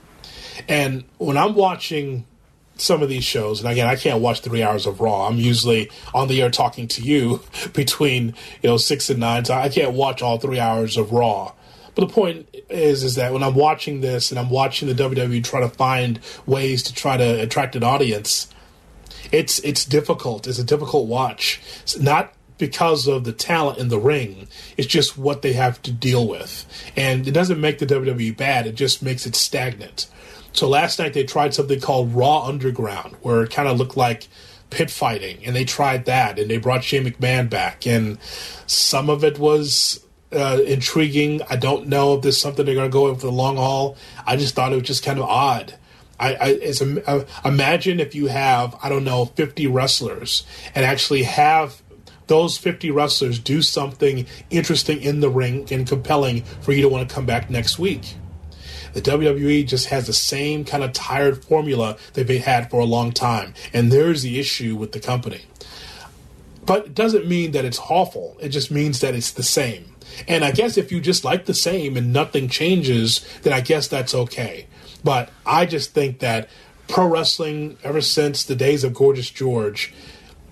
[0.68, 2.26] And when I'm watching
[2.76, 5.28] some of these shows, and again, I can't watch three hours of Raw.
[5.28, 7.42] I'm usually on the air talking to you
[7.74, 11.54] between you know six and nine, so I can't watch all three hours of Raw.
[11.98, 15.44] But the point is, is that when I'm watching this and I'm watching the WWE
[15.44, 18.50] try to find ways to try to attract an audience,
[19.32, 20.46] it's it's difficult.
[20.46, 21.60] It's a difficult watch.
[21.82, 24.48] It's not because of the talent in the ring.
[24.78, 28.68] It's just what they have to deal with, and it doesn't make the WWE bad.
[28.68, 30.06] It just makes it stagnant.
[30.54, 34.28] So last night they tried something called Raw Underground, where it kind of looked like
[34.70, 38.20] pit fighting, and they tried that, and they brought Shane McMahon back, and
[38.68, 41.42] some of it was uh, intriguing.
[41.50, 43.98] I don't know if there's something they're going to go with for the long haul.
[44.26, 45.76] I just thought it was just kind of odd.
[46.20, 51.24] I, I it's uh, imagine if you have I don't know 50 wrestlers and actually
[51.24, 51.82] have
[52.26, 57.08] those 50 wrestlers do something interesting in the ring and compelling for you to want
[57.08, 58.16] to come back next week.
[58.94, 62.86] The WWE just has the same kind of tired formula that they've had for a
[62.86, 63.54] long time.
[63.72, 65.42] And there's the issue with the company.
[66.66, 69.94] But it doesn't mean that it's awful, it just means that it's the same.
[70.28, 73.88] And I guess if you just like the same and nothing changes, then I guess
[73.88, 74.68] that's okay.
[75.04, 76.50] But I just think that
[76.88, 79.94] pro wrestling, ever since the days of Gorgeous George,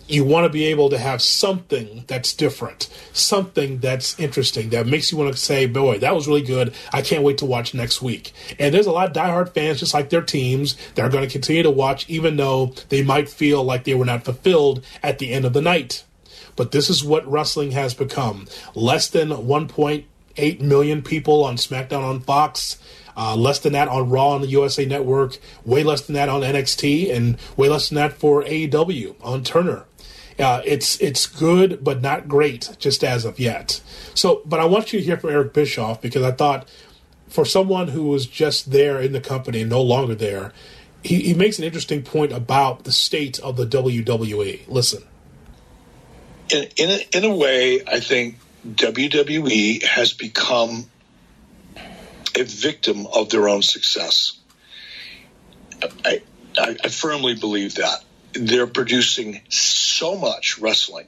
[0.08, 5.12] you want to be able to have something that's different, something that's interesting, that makes
[5.12, 6.74] you want to say, boy, that was really good.
[6.94, 8.32] I can't wait to watch next week.
[8.60, 11.32] And there's a lot of diehard fans, just like their teams, that are going to
[11.32, 15.32] continue to watch, even though they might feel like they were not fulfilled at the
[15.32, 16.04] end of the night.
[16.56, 22.22] But this is what wrestling has become less than 1.8 million people on SmackDown on
[22.22, 22.78] Fox.
[23.18, 26.42] Uh, less than that on Raw on the USA Network, way less than that on
[26.42, 29.86] NXT, and way less than that for AEW on Turner.
[30.38, 33.82] Uh, it's it's good, but not great, just as of yet.
[34.14, 36.68] So, but I want you to hear from Eric Bischoff because I thought,
[37.30, 40.52] for someone who was just there in the company and no longer there,
[41.04, 44.68] he, he makes an interesting point about the state of the WWE.
[44.68, 45.04] Listen,
[46.52, 50.86] in in a, in a way, I think WWE has become
[52.38, 54.38] a victim of their own success.
[56.04, 56.22] I,
[56.58, 58.04] I, I firmly believe that
[58.34, 61.08] they're producing so much wrestling.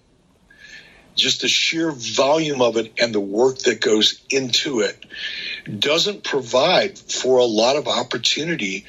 [1.15, 5.03] Just the sheer volume of it and the work that goes into it
[5.79, 8.85] doesn't provide for a lot of opportunity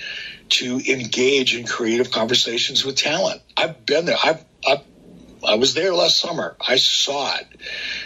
[0.51, 3.41] to engage in creative conversations with talent.
[3.57, 4.17] I've been there.
[4.23, 4.85] I've, I've
[5.49, 6.55] I was there last summer.
[6.61, 7.47] I saw it.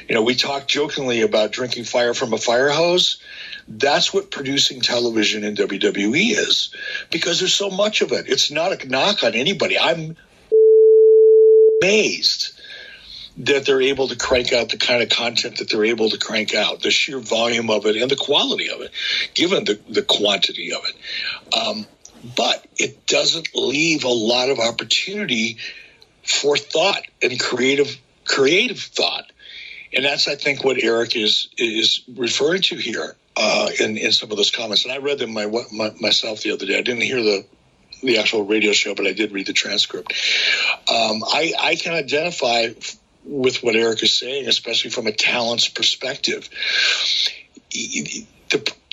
[0.09, 3.21] You know, we talked jokingly about drinking fire from a fire hose.
[3.67, 6.73] That's what producing television in WWE is
[7.11, 8.29] because there's so much of it.
[8.29, 9.77] It's not a knock on anybody.
[9.77, 10.17] I'm
[11.83, 12.61] amazed
[13.39, 16.55] that they're able to crank out the kind of content that they're able to crank
[16.55, 18.93] out, the sheer volume of it and the quality of it,
[19.35, 21.57] given the, the quantity of it.
[21.57, 21.87] Um,
[22.37, 25.59] but it doesn't leave a lot of opportunity
[26.23, 29.31] for thought and creative creative thought.
[29.95, 34.31] And that's, I think, what Eric is is referring to here uh, in in some
[34.31, 34.85] of those comments.
[34.85, 36.79] And I read them my, my, myself the other day.
[36.79, 37.45] I didn't hear the
[38.03, 40.13] the actual radio show, but I did read the transcript.
[40.89, 42.71] Um, I, I can identify
[43.25, 46.49] with what Eric is saying, especially from a talent's perspective.
[47.71, 48.27] The,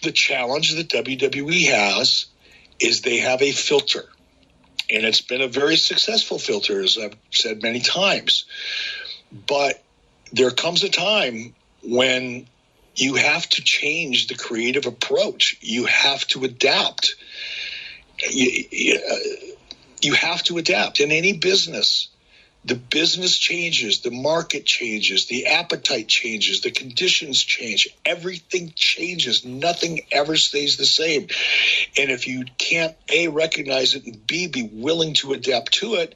[0.04, 2.28] the challenge that WWE has
[2.80, 4.06] is they have a filter,
[4.90, 8.46] and it's been a very successful filter, as I've said many times.
[9.48, 9.84] But
[10.32, 12.48] there comes a time when
[12.96, 15.58] you have to change the creative approach.
[15.62, 17.16] You have to adapt.
[18.30, 19.56] You, you, uh,
[20.02, 22.10] you have to adapt in any business.
[22.66, 27.88] The business changes, the market changes, the appetite changes, the conditions change.
[28.06, 29.46] Everything changes.
[29.46, 31.30] Nothing ever stays the same.
[31.98, 36.16] And if you can't A, recognize it, and B, be willing to adapt to it,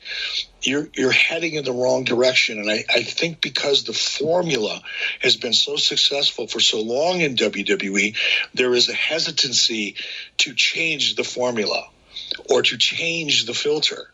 [0.62, 2.60] you're you're heading in the wrong direction.
[2.60, 4.82] And I, I think because the formula
[5.22, 8.18] has been so successful for so long in WWE,
[8.54, 9.96] there is a hesitancy
[10.40, 11.88] to change the formula
[12.50, 14.10] or to change the filter.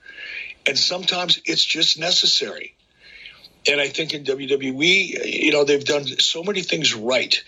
[0.70, 2.76] And sometimes it's just necessary.
[3.68, 7.44] And I think in WWE, you know, they've done so many things right.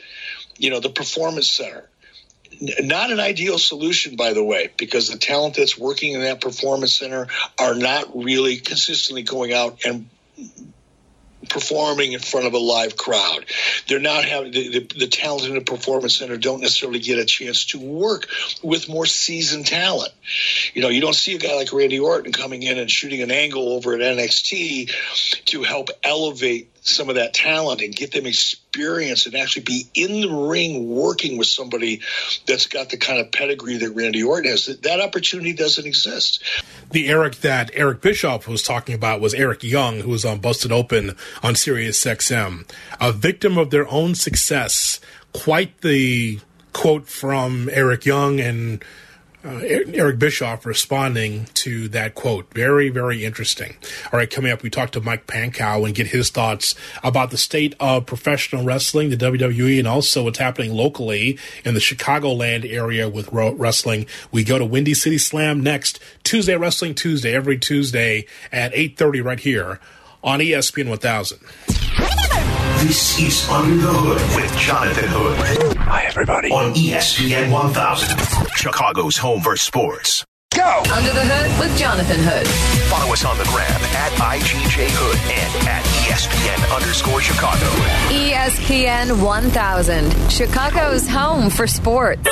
[0.58, 1.88] You know, the performance center,
[2.80, 6.96] not an ideal solution, by the way, because the talent that's working in that performance
[6.98, 7.28] center
[7.60, 10.10] are not really consistently going out and
[11.52, 13.46] performing in front of a live crowd.
[13.88, 17.26] They're not having the, the, the, talent in the performance center don't necessarily get a
[17.26, 18.28] chance to work
[18.64, 20.14] with more seasoned talent.
[20.74, 23.32] You know, you don't see a guy like Randy Orton coming in and shooting an
[23.32, 24.92] angle over at NXT
[25.46, 30.22] to help elevate some of that talent and get them experience and actually be in
[30.22, 32.02] the ring working with somebody
[32.48, 34.66] that's got the kind of pedigree that Randy Orton has.
[34.66, 36.44] That, that opportunity doesn't exist.
[36.90, 40.72] The Eric that Eric Bischoff was talking about was Eric Young, who was on Busted
[40.72, 42.68] Open on Sirius XM.
[43.00, 45.00] A victim of their own success.
[45.34, 46.40] Quite the
[46.74, 48.84] quote from Eric Young and
[49.44, 52.54] uh, Eric Bischoff responding to that quote.
[52.54, 53.76] Very, very interesting.
[54.12, 57.38] All right, coming up, we talk to Mike Pankow and get his thoughts about the
[57.38, 63.10] state of professional wrestling, the WWE, and also what's happening locally in the Chicagoland area
[63.10, 64.06] with wrestling.
[64.32, 69.40] We go to Windy City Slam next, Tuesday Wrestling Tuesday, every Tuesday at 8.30 right
[69.40, 69.80] here
[70.24, 71.40] on ESPN 1000.
[72.88, 75.71] This is Under the Hood with Jonathan Hood.
[75.92, 76.50] Hi, everybody.
[76.52, 78.18] On ESPN 1000,
[78.56, 80.24] Chicago's home for sports.
[80.56, 80.84] Go!
[80.90, 82.48] Under the Hood with Jonathan Hood.
[82.88, 83.70] Follow us on the gram
[84.00, 87.66] at IGJ Hood and at ESPN underscore Chicago.
[88.08, 92.26] ESPN 1000, Chicago's home for sports.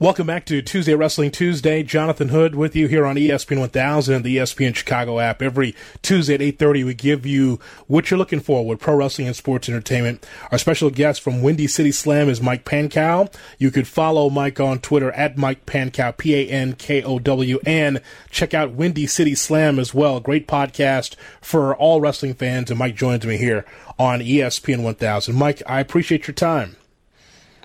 [0.00, 1.82] Welcome back to Tuesday Wrestling Tuesday.
[1.82, 5.42] Jonathan Hood with you here on ESPN 1000 and the ESPN Chicago app.
[5.42, 9.34] Every Tuesday at 8.30, we give you what you're looking for with pro wrestling and
[9.34, 10.24] sports entertainment.
[10.52, 13.34] Our special guest from Windy City Slam is Mike Pankow.
[13.58, 19.34] You could follow Mike on Twitter at Mike Pankow, P-A-N-K-O-W, and check out Windy City
[19.34, 20.20] Slam as well.
[20.20, 23.64] Great podcast for all wrestling fans, and Mike joins me here
[23.98, 25.34] on ESPN 1000.
[25.34, 26.76] Mike, I appreciate your time.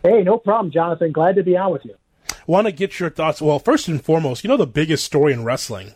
[0.01, 1.11] Hey, no problem, Jonathan.
[1.11, 1.93] Glad to be on with you
[2.48, 3.41] want to get your thoughts.
[3.41, 5.94] Well, first and foremost, you know the biggest story in wrestling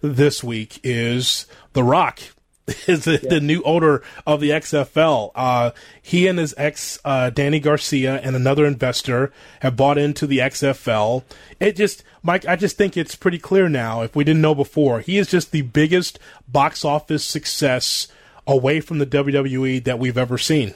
[0.00, 2.20] this week is The Rock
[2.86, 3.28] is the, yeah.
[3.28, 5.32] the, new owner of the XFL.
[5.34, 10.38] Uh, he and his ex, uh, Dany Garcia, and another investor have bought into the
[10.38, 11.24] XFL.
[11.58, 15.00] It just, Mike, I just think it's pretty clear now, if we didn't know before,
[15.00, 18.08] he is just the biggest box office success
[18.46, 20.74] away from the WWE that we've ever seen.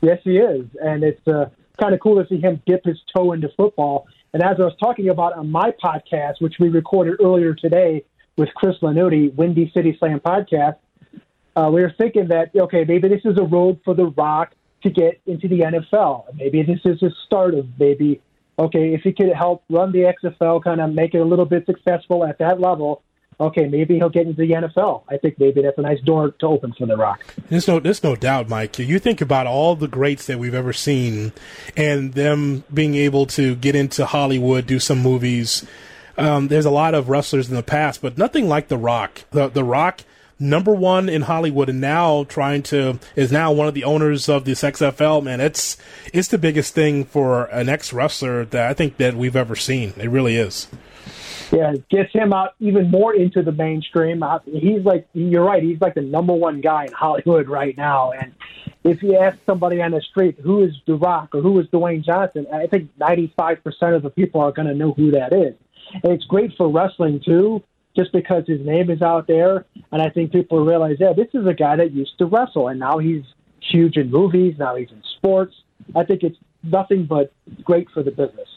[0.00, 0.66] Yes, he is.
[0.80, 1.50] And it's, uh,
[1.80, 4.06] kind of cool to see him dip his toe into football.
[4.32, 8.04] And as I was talking about on my podcast, which we recorded earlier today
[8.36, 10.76] with Chris Lanuti, Windy City Slam podcast,
[11.56, 14.90] uh, we were thinking that, okay, maybe this is a road for The Rock to
[14.90, 16.34] get into the NFL.
[16.34, 18.20] Maybe this is a start of maybe,
[18.58, 21.66] okay, if he could help run the XFL, kind of make it a little bit
[21.66, 23.02] successful at that level,
[23.40, 25.02] okay, maybe he'll get into the NFL.
[25.08, 27.24] I think maybe that's a nice door to open for The Rock.
[27.48, 28.78] There's no, there's no doubt, Mike.
[28.78, 31.32] You think about all the greats that we've ever seen,
[31.76, 35.66] and them being able to get into Hollywood, do some movies.
[36.18, 39.24] Um, there's a lot of wrestlers in the past, but nothing like The Rock.
[39.30, 40.02] The, the Rock
[40.40, 44.44] number one in Hollywood and now trying to is now one of the owners of
[44.44, 45.22] this XFL.
[45.22, 45.76] Man, it's
[46.12, 49.92] it's the biggest thing for an ex wrestler that I think that we've ever seen.
[49.98, 50.66] It really is.
[51.52, 54.22] Yeah, gets him out even more into the mainstream.
[54.22, 55.62] Uh, he's like, you're right.
[55.62, 58.12] He's like the number one guy in Hollywood right now.
[58.12, 58.32] And
[58.84, 62.04] if you ask somebody on the street who is The Rock or who is Dwayne
[62.04, 65.54] Johnson, I think 95% of the people are going to know who that is.
[66.02, 67.62] And it's great for wrestling too,
[67.96, 69.66] just because his name is out there.
[69.90, 72.78] And I think people realize, yeah, this is a guy that used to wrestle, and
[72.78, 73.24] now he's
[73.60, 74.54] huge in movies.
[74.58, 75.54] Now he's in sports.
[75.96, 77.32] I think it's nothing but
[77.64, 78.48] great for the business.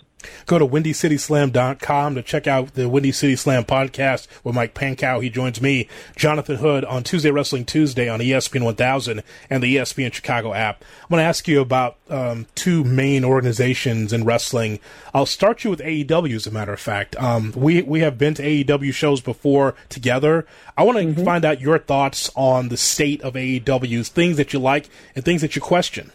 [0.45, 5.21] Go to WindyCitySlam.com to check out the Windy City Slam podcast with Mike Pankow.
[5.21, 10.13] He joins me, Jonathan Hood, on Tuesday Wrestling Tuesday on ESPN 1000 and the ESPN
[10.13, 10.84] Chicago app.
[11.03, 14.80] I'm going to ask you about um, two main organizations in wrestling.
[15.13, 17.15] I'll start you with AEW, as a matter of fact.
[17.17, 20.45] Um, we, we have been to AEW shows before together.
[20.78, 21.24] I want to mm-hmm.
[21.24, 25.41] find out your thoughts on the state of AEW's things that you like and things
[25.41, 26.11] that you question.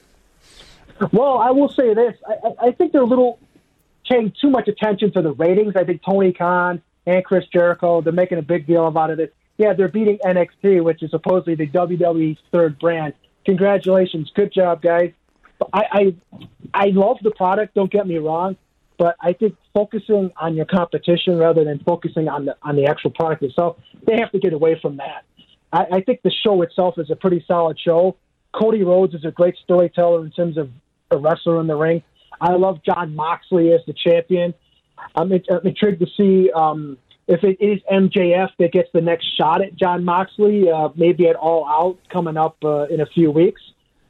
[1.12, 2.16] Well, I will say this.
[2.26, 3.38] I, I think they're a little
[4.08, 5.74] paying too much attention to the ratings.
[5.76, 9.34] I think Tony Khan and Chris Jericho, they're making a big deal about it.
[9.56, 13.14] Yeah, they're beating NXT, which is supposedly the WWE's third brand.
[13.44, 15.12] Congratulations, good job, guys.
[15.72, 16.14] I, I
[16.72, 17.74] I love the product.
[17.74, 18.56] Don't get me wrong,
[18.98, 23.10] but I think focusing on your competition rather than focusing on the on the actual
[23.10, 25.24] product itself, they have to get away from that.
[25.72, 28.16] I, I think the show itself is a pretty solid show.
[28.52, 30.70] Cody Rhodes is a great storyteller in terms of
[31.10, 32.02] a wrestler in the ring.
[32.40, 34.54] I love Jon Moxley as the champion.
[35.14, 39.62] I'm, I'm intrigued to see um, if it is MJF that gets the next shot
[39.62, 43.60] at Jon Moxley, uh, maybe at All Out coming up uh, in a few weeks.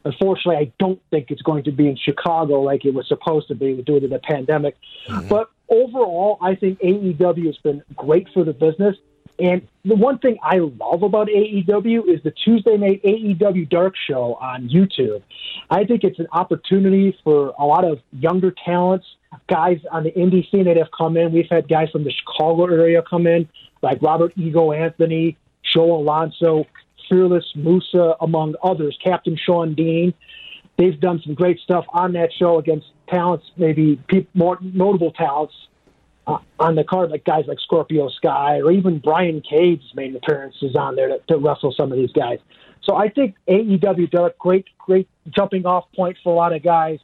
[0.05, 3.55] Unfortunately, I don't think it's going to be in Chicago like it was supposed to
[3.55, 4.77] be due to the pandemic.
[5.09, 5.29] Mm-hmm.
[5.29, 8.97] But overall, I think AEW has been great for the business.
[9.39, 14.37] And the one thing I love about AEW is the Tuesday night AEW Dark Show
[14.41, 15.23] on YouTube.
[15.71, 19.07] I think it's an opportunity for a lot of younger talents,
[19.49, 21.33] guys on the indie scene that have come in.
[21.33, 23.49] We've had guys from the Chicago area come in,
[23.81, 25.37] like Robert Ego Anthony,
[25.73, 26.65] Joe Alonzo,
[27.09, 30.13] Fearless Musa, among others, Captain Shawn Dean.
[30.77, 34.01] They've done some great stuff on that show against talents, maybe
[34.35, 35.55] more notable talents
[36.29, 40.77] uh, on the card, like guys like Scorpio Sky or even Brian Cage made appearances
[40.77, 42.39] on there to, to wrestle some of these guys.
[42.83, 46.99] So I think AEW a great, great jumping off point for a lot of guys.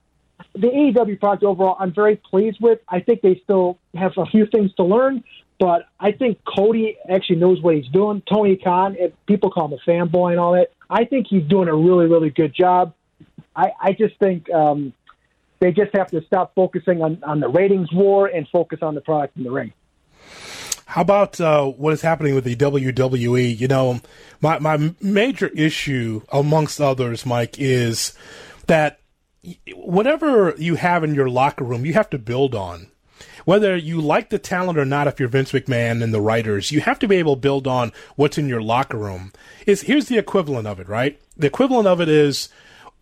[0.55, 2.81] The AEW product overall, I'm very pleased with.
[2.89, 5.25] I think they still have a few things to learn,
[5.59, 8.23] but I think Cody actually knows what he's doing.
[8.31, 8.97] Tony Khan,
[9.27, 10.71] people call him a fanboy and all that.
[10.91, 12.95] I think he's doing a really, really good job.
[13.57, 14.93] I, I just think um,
[15.65, 19.01] they just have to stop focusing on, on the ratings war and focus on the
[19.01, 19.73] product in the ring.
[20.85, 23.59] How about uh, what is happening with the WWE?
[23.59, 24.01] You know,
[24.43, 28.13] my my major issue, amongst others, Mike, is
[28.67, 29.01] that
[29.75, 32.89] whatever you have in your locker room, you have to build on.
[33.47, 36.83] Whether you like the talent or not, if you're Vince McMahon and the writers, you
[36.83, 39.33] have to be able to build on what's in your locker room.
[39.67, 41.19] Is here's the equivalent of it, right?
[41.39, 42.51] The equivalent of it is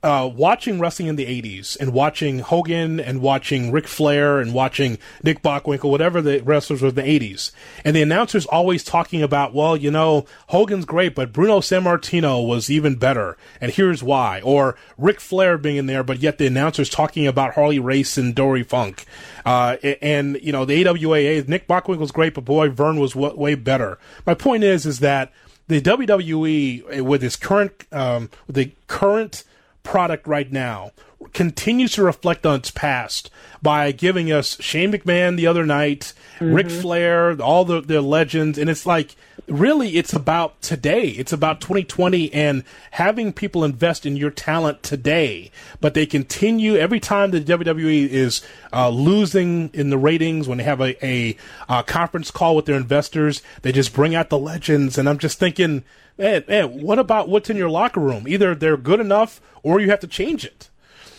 [0.02, 4.98] uh, watching wrestling in the 80s and watching Hogan and watching Ric Flair and watching
[5.22, 7.52] Nick Bockwinkel, whatever the wrestlers were in the 80s.
[7.84, 12.68] And the announcers always talking about, well, you know, Hogan's great, but Bruno Sammartino was
[12.68, 13.36] even better.
[13.60, 14.40] And here's why.
[14.40, 18.34] Or Ric Flair being in there, but yet the announcers talking about Harley Race and
[18.34, 19.04] Dory Funk.
[19.46, 23.54] Uh, and, you know, the AWAA, Nick Bockwinkel's great, but boy, Verne was w- way
[23.54, 23.98] better.
[24.26, 25.32] My point is, is that
[25.68, 29.44] the WWE with its current, um, the current
[29.82, 30.92] product right now
[31.32, 33.30] continues to reflect on its past
[33.60, 36.52] by giving us Shane McMahon the other night, mm-hmm.
[36.52, 39.14] Ric Flair, all the, the legends, and it's like
[39.46, 41.08] really it's about today.
[41.08, 45.50] It's about 2020 and having people invest in your talent today.
[45.80, 50.64] But they continue every time the WWE is uh, losing in the ratings when they
[50.64, 51.36] have a, a,
[51.68, 55.38] a conference call with their investors, they just bring out the legends, and I'm just
[55.38, 55.84] thinking
[56.18, 58.26] man, man, what about what's in your locker room?
[58.28, 60.70] Either they're good enough or you have to change it.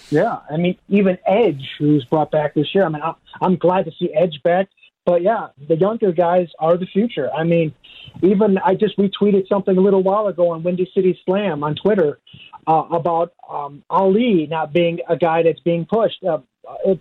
[0.10, 2.86] Yeah, I mean, even Edge, who's brought back this year.
[2.86, 4.70] I mean, I'm, I'm glad to see Edge back.
[5.06, 7.30] But yeah, the younger guys are the future.
[7.32, 7.74] I mean,
[8.22, 12.20] even I just retweeted something a little while ago on Windy City Slam on Twitter
[12.68, 16.24] uh, about um, Ali not being a guy that's being pushed.
[16.24, 16.40] Uh,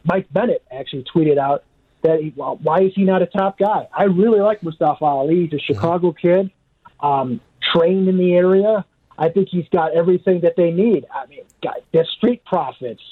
[0.05, 1.63] Mike Bennett actually tweeted out
[2.03, 3.89] that he, well, why is he not a top guy?
[3.93, 5.47] I really like Mustafa Ali.
[5.47, 6.51] He's a Chicago kid,
[6.99, 7.41] um,
[7.75, 8.85] trained in the area.
[9.19, 11.07] I think he's got everything that they need.
[11.13, 11.45] I mean,
[11.93, 13.03] the street profits.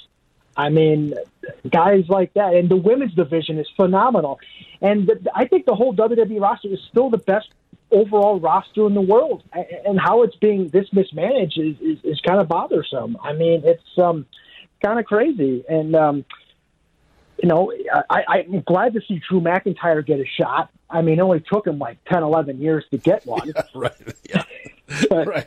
[0.57, 1.15] I mean,
[1.71, 4.41] guys like that, and the women's division is phenomenal.
[4.81, 7.49] And the, I think the whole WWE roster is still the best
[7.91, 9.43] overall roster in the world.
[9.53, 13.17] And how it's being this mismanaged is, is, is kind of bothersome.
[13.23, 14.27] I mean, it's um,
[14.83, 15.65] kind of crazy.
[15.69, 16.25] And, um,
[17.43, 17.73] you know,
[18.11, 20.71] I, I'm glad to see Drew McIntyre get a shot.
[20.91, 23.53] I mean, it only took him like 10, 11 years to get one.
[23.55, 23.93] Yeah, right.
[24.29, 24.43] Yeah.
[25.09, 25.47] but right.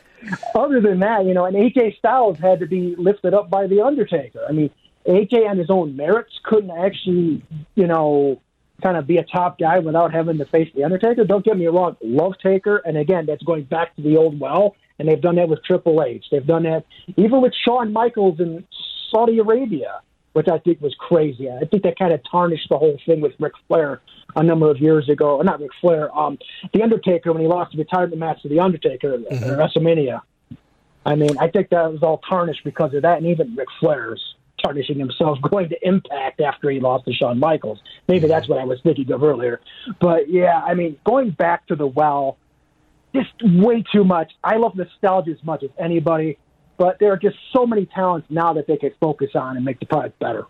[0.54, 3.82] other than that, you know, and AJ Styles had to be lifted up by The
[3.82, 4.44] Undertaker.
[4.48, 4.70] I mean,
[5.06, 7.42] AJ on his own merits couldn't actually,
[7.74, 8.40] you know,
[8.82, 11.24] kind of be a top guy without having to face The Undertaker.
[11.24, 12.78] Don't get me wrong, love Taker.
[12.78, 14.76] And again, that's going back to the old well.
[14.98, 16.24] And they've done that with Triple H.
[16.30, 16.84] They've done that
[17.16, 18.64] even with Shawn Michaels in
[19.10, 20.00] Saudi Arabia
[20.34, 21.48] which I think was crazy.
[21.48, 24.02] I think that kind of tarnished the whole thing with Ric Flair
[24.36, 25.40] a number of years ago.
[25.40, 26.38] Not Ric Flair, um,
[26.72, 29.32] The Undertaker when he lost the retirement match to The Undertaker mm-hmm.
[29.32, 30.20] at WrestleMania.
[31.06, 34.20] I mean, I think that was all tarnished because of that, and even Ric Flair's
[34.62, 37.78] tarnishing himself going to Impact after he lost to Shawn Michaels.
[38.08, 38.28] Maybe mm-hmm.
[38.28, 39.60] that's what I was thinking of earlier.
[40.00, 42.38] But yeah, I mean, going back to the well,
[43.14, 44.32] just way too much.
[44.42, 46.38] I love nostalgia as much as anybody
[46.76, 49.80] but there are just so many talents now that they could focus on and make
[49.80, 50.46] the product better.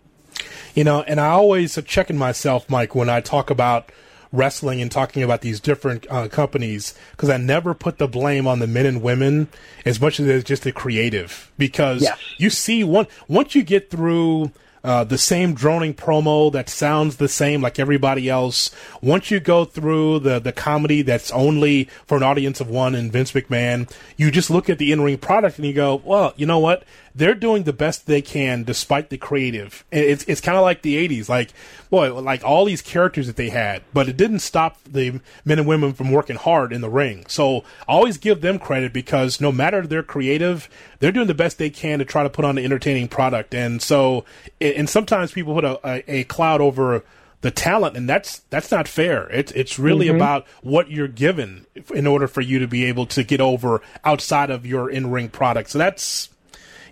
[0.74, 3.90] You know, and I always checking myself, Mike, when I talk about
[4.34, 8.58] wrestling and talking about these different uh, companies because I never put the blame on
[8.58, 9.48] the men and women
[9.84, 12.18] as much as it's just the creative because yes.
[12.36, 14.50] you see one once you get through
[14.84, 18.70] uh, the same droning promo that sounds the same like everybody else.
[19.00, 23.10] Once you go through the, the comedy that's only for an audience of one and
[23.10, 26.44] Vince McMahon, you just look at the in ring product and you go, well, you
[26.44, 26.84] know what?
[27.14, 29.84] They're doing the best they can despite the creative.
[29.92, 31.52] It's it's kind of like the '80s, like
[31.90, 35.68] boy, like all these characters that they had, but it didn't stop the men and
[35.68, 37.24] women from working hard in the ring.
[37.28, 37.58] So
[37.88, 41.70] I always give them credit because no matter they're creative, they're doing the best they
[41.70, 43.54] can to try to put on an entertaining product.
[43.54, 44.24] And so,
[44.60, 47.04] and sometimes people put a, a, a cloud over
[47.42, 49.28] the talent, and that's that's not fair.
[49.28, 50.16] It's it's really mm-hmm.
[50.16, 54.50] about what you're given in order for you to be able to get over outside
[54.50, 55.70] of your in ring product.
[55.70, 56.30] So that's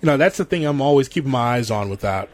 [0.03, 2.29] you know, that's the thing I'm always keeping my eyes on with that.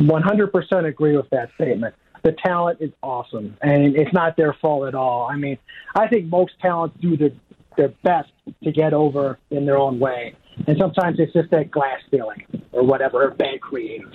[0.00, 1.94] 100% agree with that statement.
[2.24, 5.28] The talent is awesome, and it's not their fault at all.
[5.30, 5.58] I mean,
[5.94, 7.30] I think most talents do their,
[7.76, 8.30] their best
[8.64, 10.34] to get over in their own way.
[10.66, 14.12] And sometimes it's just that glass ceiling or whatever, bad creative.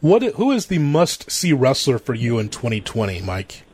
[0.00, 3.64] What, who is the must see wrestler for you in 2020, Mike?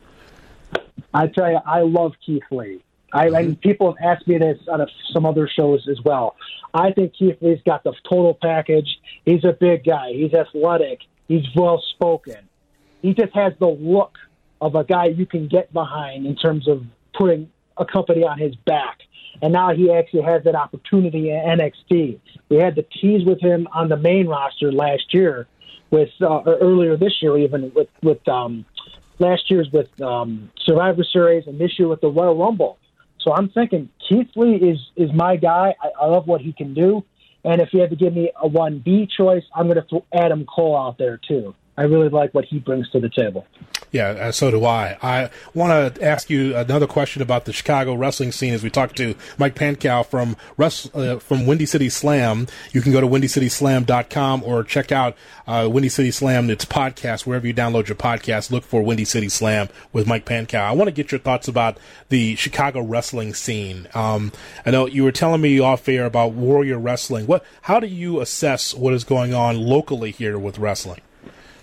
[1.13, 2.81] I tell you, I love Keith Lee.
[3.13, 3.35] I, mm-hmm.
[3.35, 6.35] and people have asked me this on some other shows as well.
[6.73, 8.99] I think Keith Lee's got the total package.
[9.25, 10.13] He's a big guy.
[10.13, 10.99] He's athletic.
[11.27, 12.47] He's well spoken.
[13.01, 14.17] He just has the look
[14.59, 16.83] of a guy you can get behind in terms of
[17.17, 18.99] putting a company on his back.
[19.41, 22.19] And now he actually has that opportunity at NXT.
[22.49, 25.47] We had the tease with him on the main roster last year,
[25.89, 28.65] with uh, earlier this year even with with um,
[29.19, 32.77] last year's with um, Survivor Series and this year with the Royal Rumble.
[33.23, 35.75] So I'm thinking Keith Lee is is my guy.
[35.81, 37.03] I, I love what he can do.
[37.43, 40.05] And if you had to give me a one B choice, I'm going to throw
[40.13, 41.55] Adam Cole out there too.
[41.77, 43.47] I really like what he brings to the table.
[43.91, 44.97] Yeah, uh, so do I.
[45.01, 48.95] I want to ask you another question about the Chicago wrestling scene as we talk
[48.95, 52.47] to Mike Pankow from uh, from Windy City Slam.
[52.71, 57.45] You can go to windycityslam.com or check out uh, Windy City Slam, its podcast, wherever
[57.45, 58.49] you download your podcast.
[58.49, 60.61] Look for Windy City Slam with Mike Pankow.
[60.61, 61.77] I want to get your thoughts about
[62.07, 63.89] the Chicago wrestling scene.
[63.93, 64.31] Um,
[64.65, 67.27] I know you were telling me off air about Warrior Wrestling.
[67.27, 67.43] What?
[67.63, 71.01] How do you assess what is going on locally here with wrestling?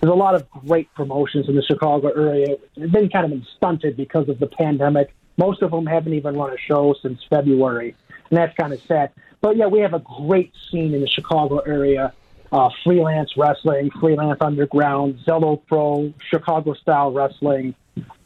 [0.01, 2.57] There's a lot of great promotions in the Chicago area.
[2.77, 5.13] They've been kind of been stunted because of the pandemic.
[5.37, 7.95] Most of them haven't even run a show since February,
[8.31, 9.11] and that's kind of sad.
[9.41, 12.13] But yeah, we have a great scene in the Chicago area.
[12.51, 17.75] Uh, freelance wrestling, freelance underground, Zelo Pro, Chicago style wrestling,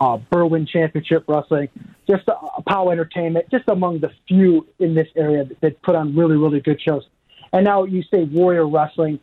[0.01, 1.69] uh, Berwyn Championship Wrestling,
[2.09, 2.37] just uh,
[2.69, 6.61] Power Entertainment, just among the few in this area that, that put on really, really
[6.61, 7.05] good shows.
[7.53, 9.19] And now you say Warrior Wrestling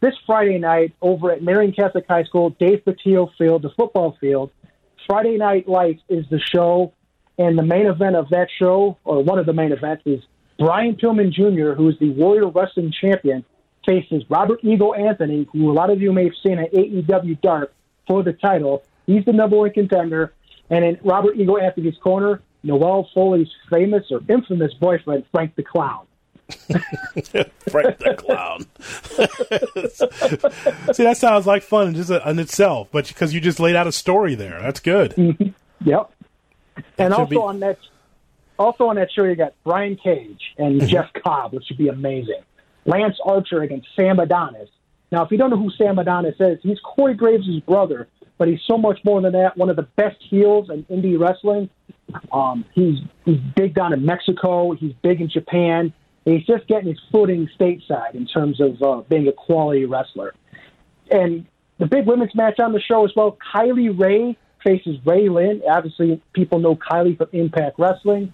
[0.00, 4.50] this Friday night over at Marian Catholic High School, Dave Patillo Field, the football field.
[5.06, 6.92] Friday Night Lights is the show,
[7.38, 10.22] and the main event of that show, or one of the main events, is
[10.58, 13.44] Brian Pillman Jr., who is the Warrior Wrestling Champion,
[13.86, 17.72] faces Robert Eagle Anthony, who a lot of you may have seen at AEW Dark
[18.06, 18.82] for the title.
[19.06, 20.34] He's the number one contender.
[20.68, 26.07] And in Robert Eagle Anthony's corner, Noelle Foley's famous or infamous boyfriend, Frank the Clown.
[27.68, 28.60] Frank the clown.
[30.94, 33.92] See, that sounds like fun just in itself, but because you just laid out a
[33.92, 35.12] story there, that's good.
[35.12, 35.48] Mm-hmm.
[35.86, 36.10] Yep.
[36.96, 37.36] and also be...
[37.36, 37.78] on that,
[38.58, 40.88] also on that show, you got Brian Cage and mm-hmm.
[40.88, 42.40] Jeff Cobb, which should be amazing.
[42.86, 44.70] Lance Archer against Sam Adonis.
[45.12, 48.60] Now, if you don't know who Sam Adonis is, he's Corey Graves' brother, but he's
[48.66, 49.56] so much more than that.
[49.58, 51.68] One of the best heels in indie wrestling.
[52.32, 54.72] Um, he's he's big down in Mexico.
[54.72, 55.92] He's big in Japan
[56.32, 60.34] he's just getting his footing stateside in terms of uh, being a quality wrestler.
[61.10, 61.46] And
[61.78, 65.62] the big women's match on the show as well, Kylie Rae faces Ray Lyn.
[65.68, 68.32] Obviously, people know Kylie from Impact Wrestling.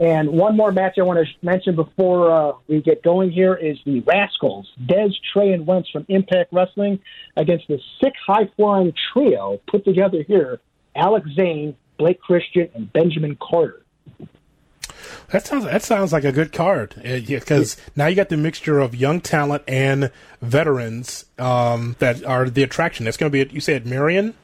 [0.00, 3.78] And one more match I want to mention before uh, we get going here is
[3.84, 7.00] the Rascalz, Dez, Trey, and Wentz from Impact Wrestling
[7.36, 10.58] against the sick high flying trio put together here
[10.96, 13.82] Alex Zayne, Blake Christian, and Benjamin Carter.
[15.30, 18.80] That sounds that sounds like a good card because uh, now you got the mixture
[18.80, 20.10] of young talent and
[20.42, 23.06] veterans um, that are the attraction.
[23.06, 24.34] It's going to be you said Marian,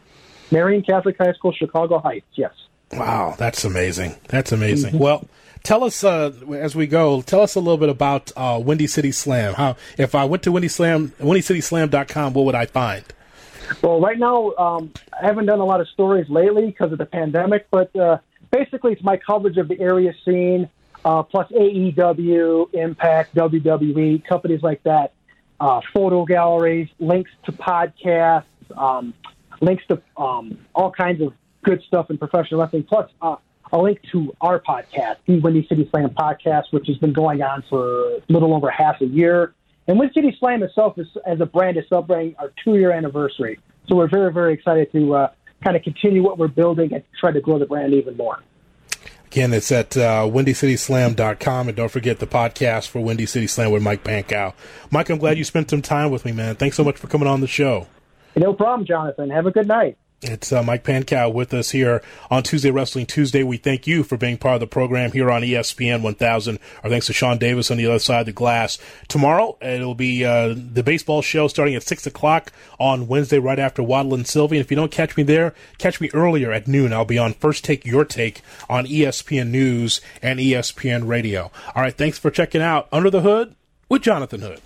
[0.50, 2.26] Marian Catholic High School, Chicago Heights.
[2.34, 2.52] Yes.
[2.92, 4.14] Wow, that's amazing.
[4.28, 4.90] That's amazing.
[4.90, 5.02] Mm-hmm.
[5.02, 5.28] Well,
[5.62, 7.22] tell us uh, as we go.
[7.22, 9.54] Tell us a little bit about uh, Windy City Slam.
[9.54, 13.04] How if I went to Windy Slam, WindyCitySlam.com, what would I find?
[13.82, 17.06] Well, right now um, I haven't done a lot of stories lately because of the
[17.06, 18.18] pandemic, but uh,
[18.50, 20.68] basically it's my coverage of the area scene,
[21.04, 25.12] uh, plus AEW, Impact, WWE, companies like that,
[25.60, 28.44] uh, photo galleries, links to podcasts,
[28.76, 29.14] um,
[29.60, 31.32] links to um, all kinds of
[31.62, 33.36] good stuff in professional wrestling, plus uh,
[33.72, 37.62] a link to our podcast, the Windy City Slam podcast, which has been going on
[37.68, 39.54] for a little over half a year.
[39.88, 43.58] And Windy City Slam itself, is, as a brand, is celebrating our two-year anniversary.
[43.88, 45.30] So we're very, very excited to uh,
[45.62, 48.42] kind of continue what we're building and try to grow the brand even more.
[49.26, 51.68] Again, it's at uh, WindyCitySlam.com.
[51.68, 54.54] And don't forget the podcast for Windy City Slam with Mike Pankow.
[54.90, 56.56] Mike, I'm glad you spent some time with me, man.
[56.56, 57.88] Thanks so much for coming on the show.
[58.36, 59.30] No problem, Jonathan.
[59.30, 59.98] Have a good night.
[60.22, 63.42] It's uh, Mike Pankow with us here on Tuesday Wrestling Tuesday.
[63.42, 66.58] We thank you for being part of the program here on ESPN 1000.
[66.82, 68.78] Our thanks to Sean Davis on the other side of the glass.
[69.08, 72.50] Tomorrow, it'll be uh, the baseball show starting at 6 o'clock
[72.80, 74.56] on Wednesday, right after Waddle and Silvy.
[74.56, 76.94] And if you don't catch me there, catch me earlier at noon.
[76.94, 78.40] I'll be on First Take Your Take
[78.70, 81.50] on ESPN News and ESPN Radio.
[81.74, 83.54] All right, thanks for checking out Under the Hood
[83.90, 84.62] with Jonathan Hood.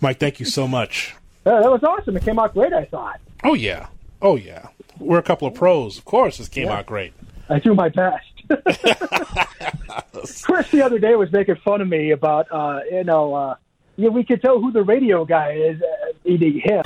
[0.00, 1.14] Mike, thank you so much.
[1.46, 2.16] Uh, that was awesome.
[2.16, 3.20] It came out great, I thought.
[3.44, 3.86] Oh, yeah.
[4.24, 4.68] Oh yeah,
[4.98, 5.98] we're a couple of pros.
[5.98, 6.78] Of course, this came yeah.
[6.78, 7.12] out great.
[7.50, 8.24] I do my best.
[10.42, 13.56] Chris the other day was making fun of me about uh, you know uh,
[13.96, 16.84] yeah we could tell who the radio guy is uh, eating him.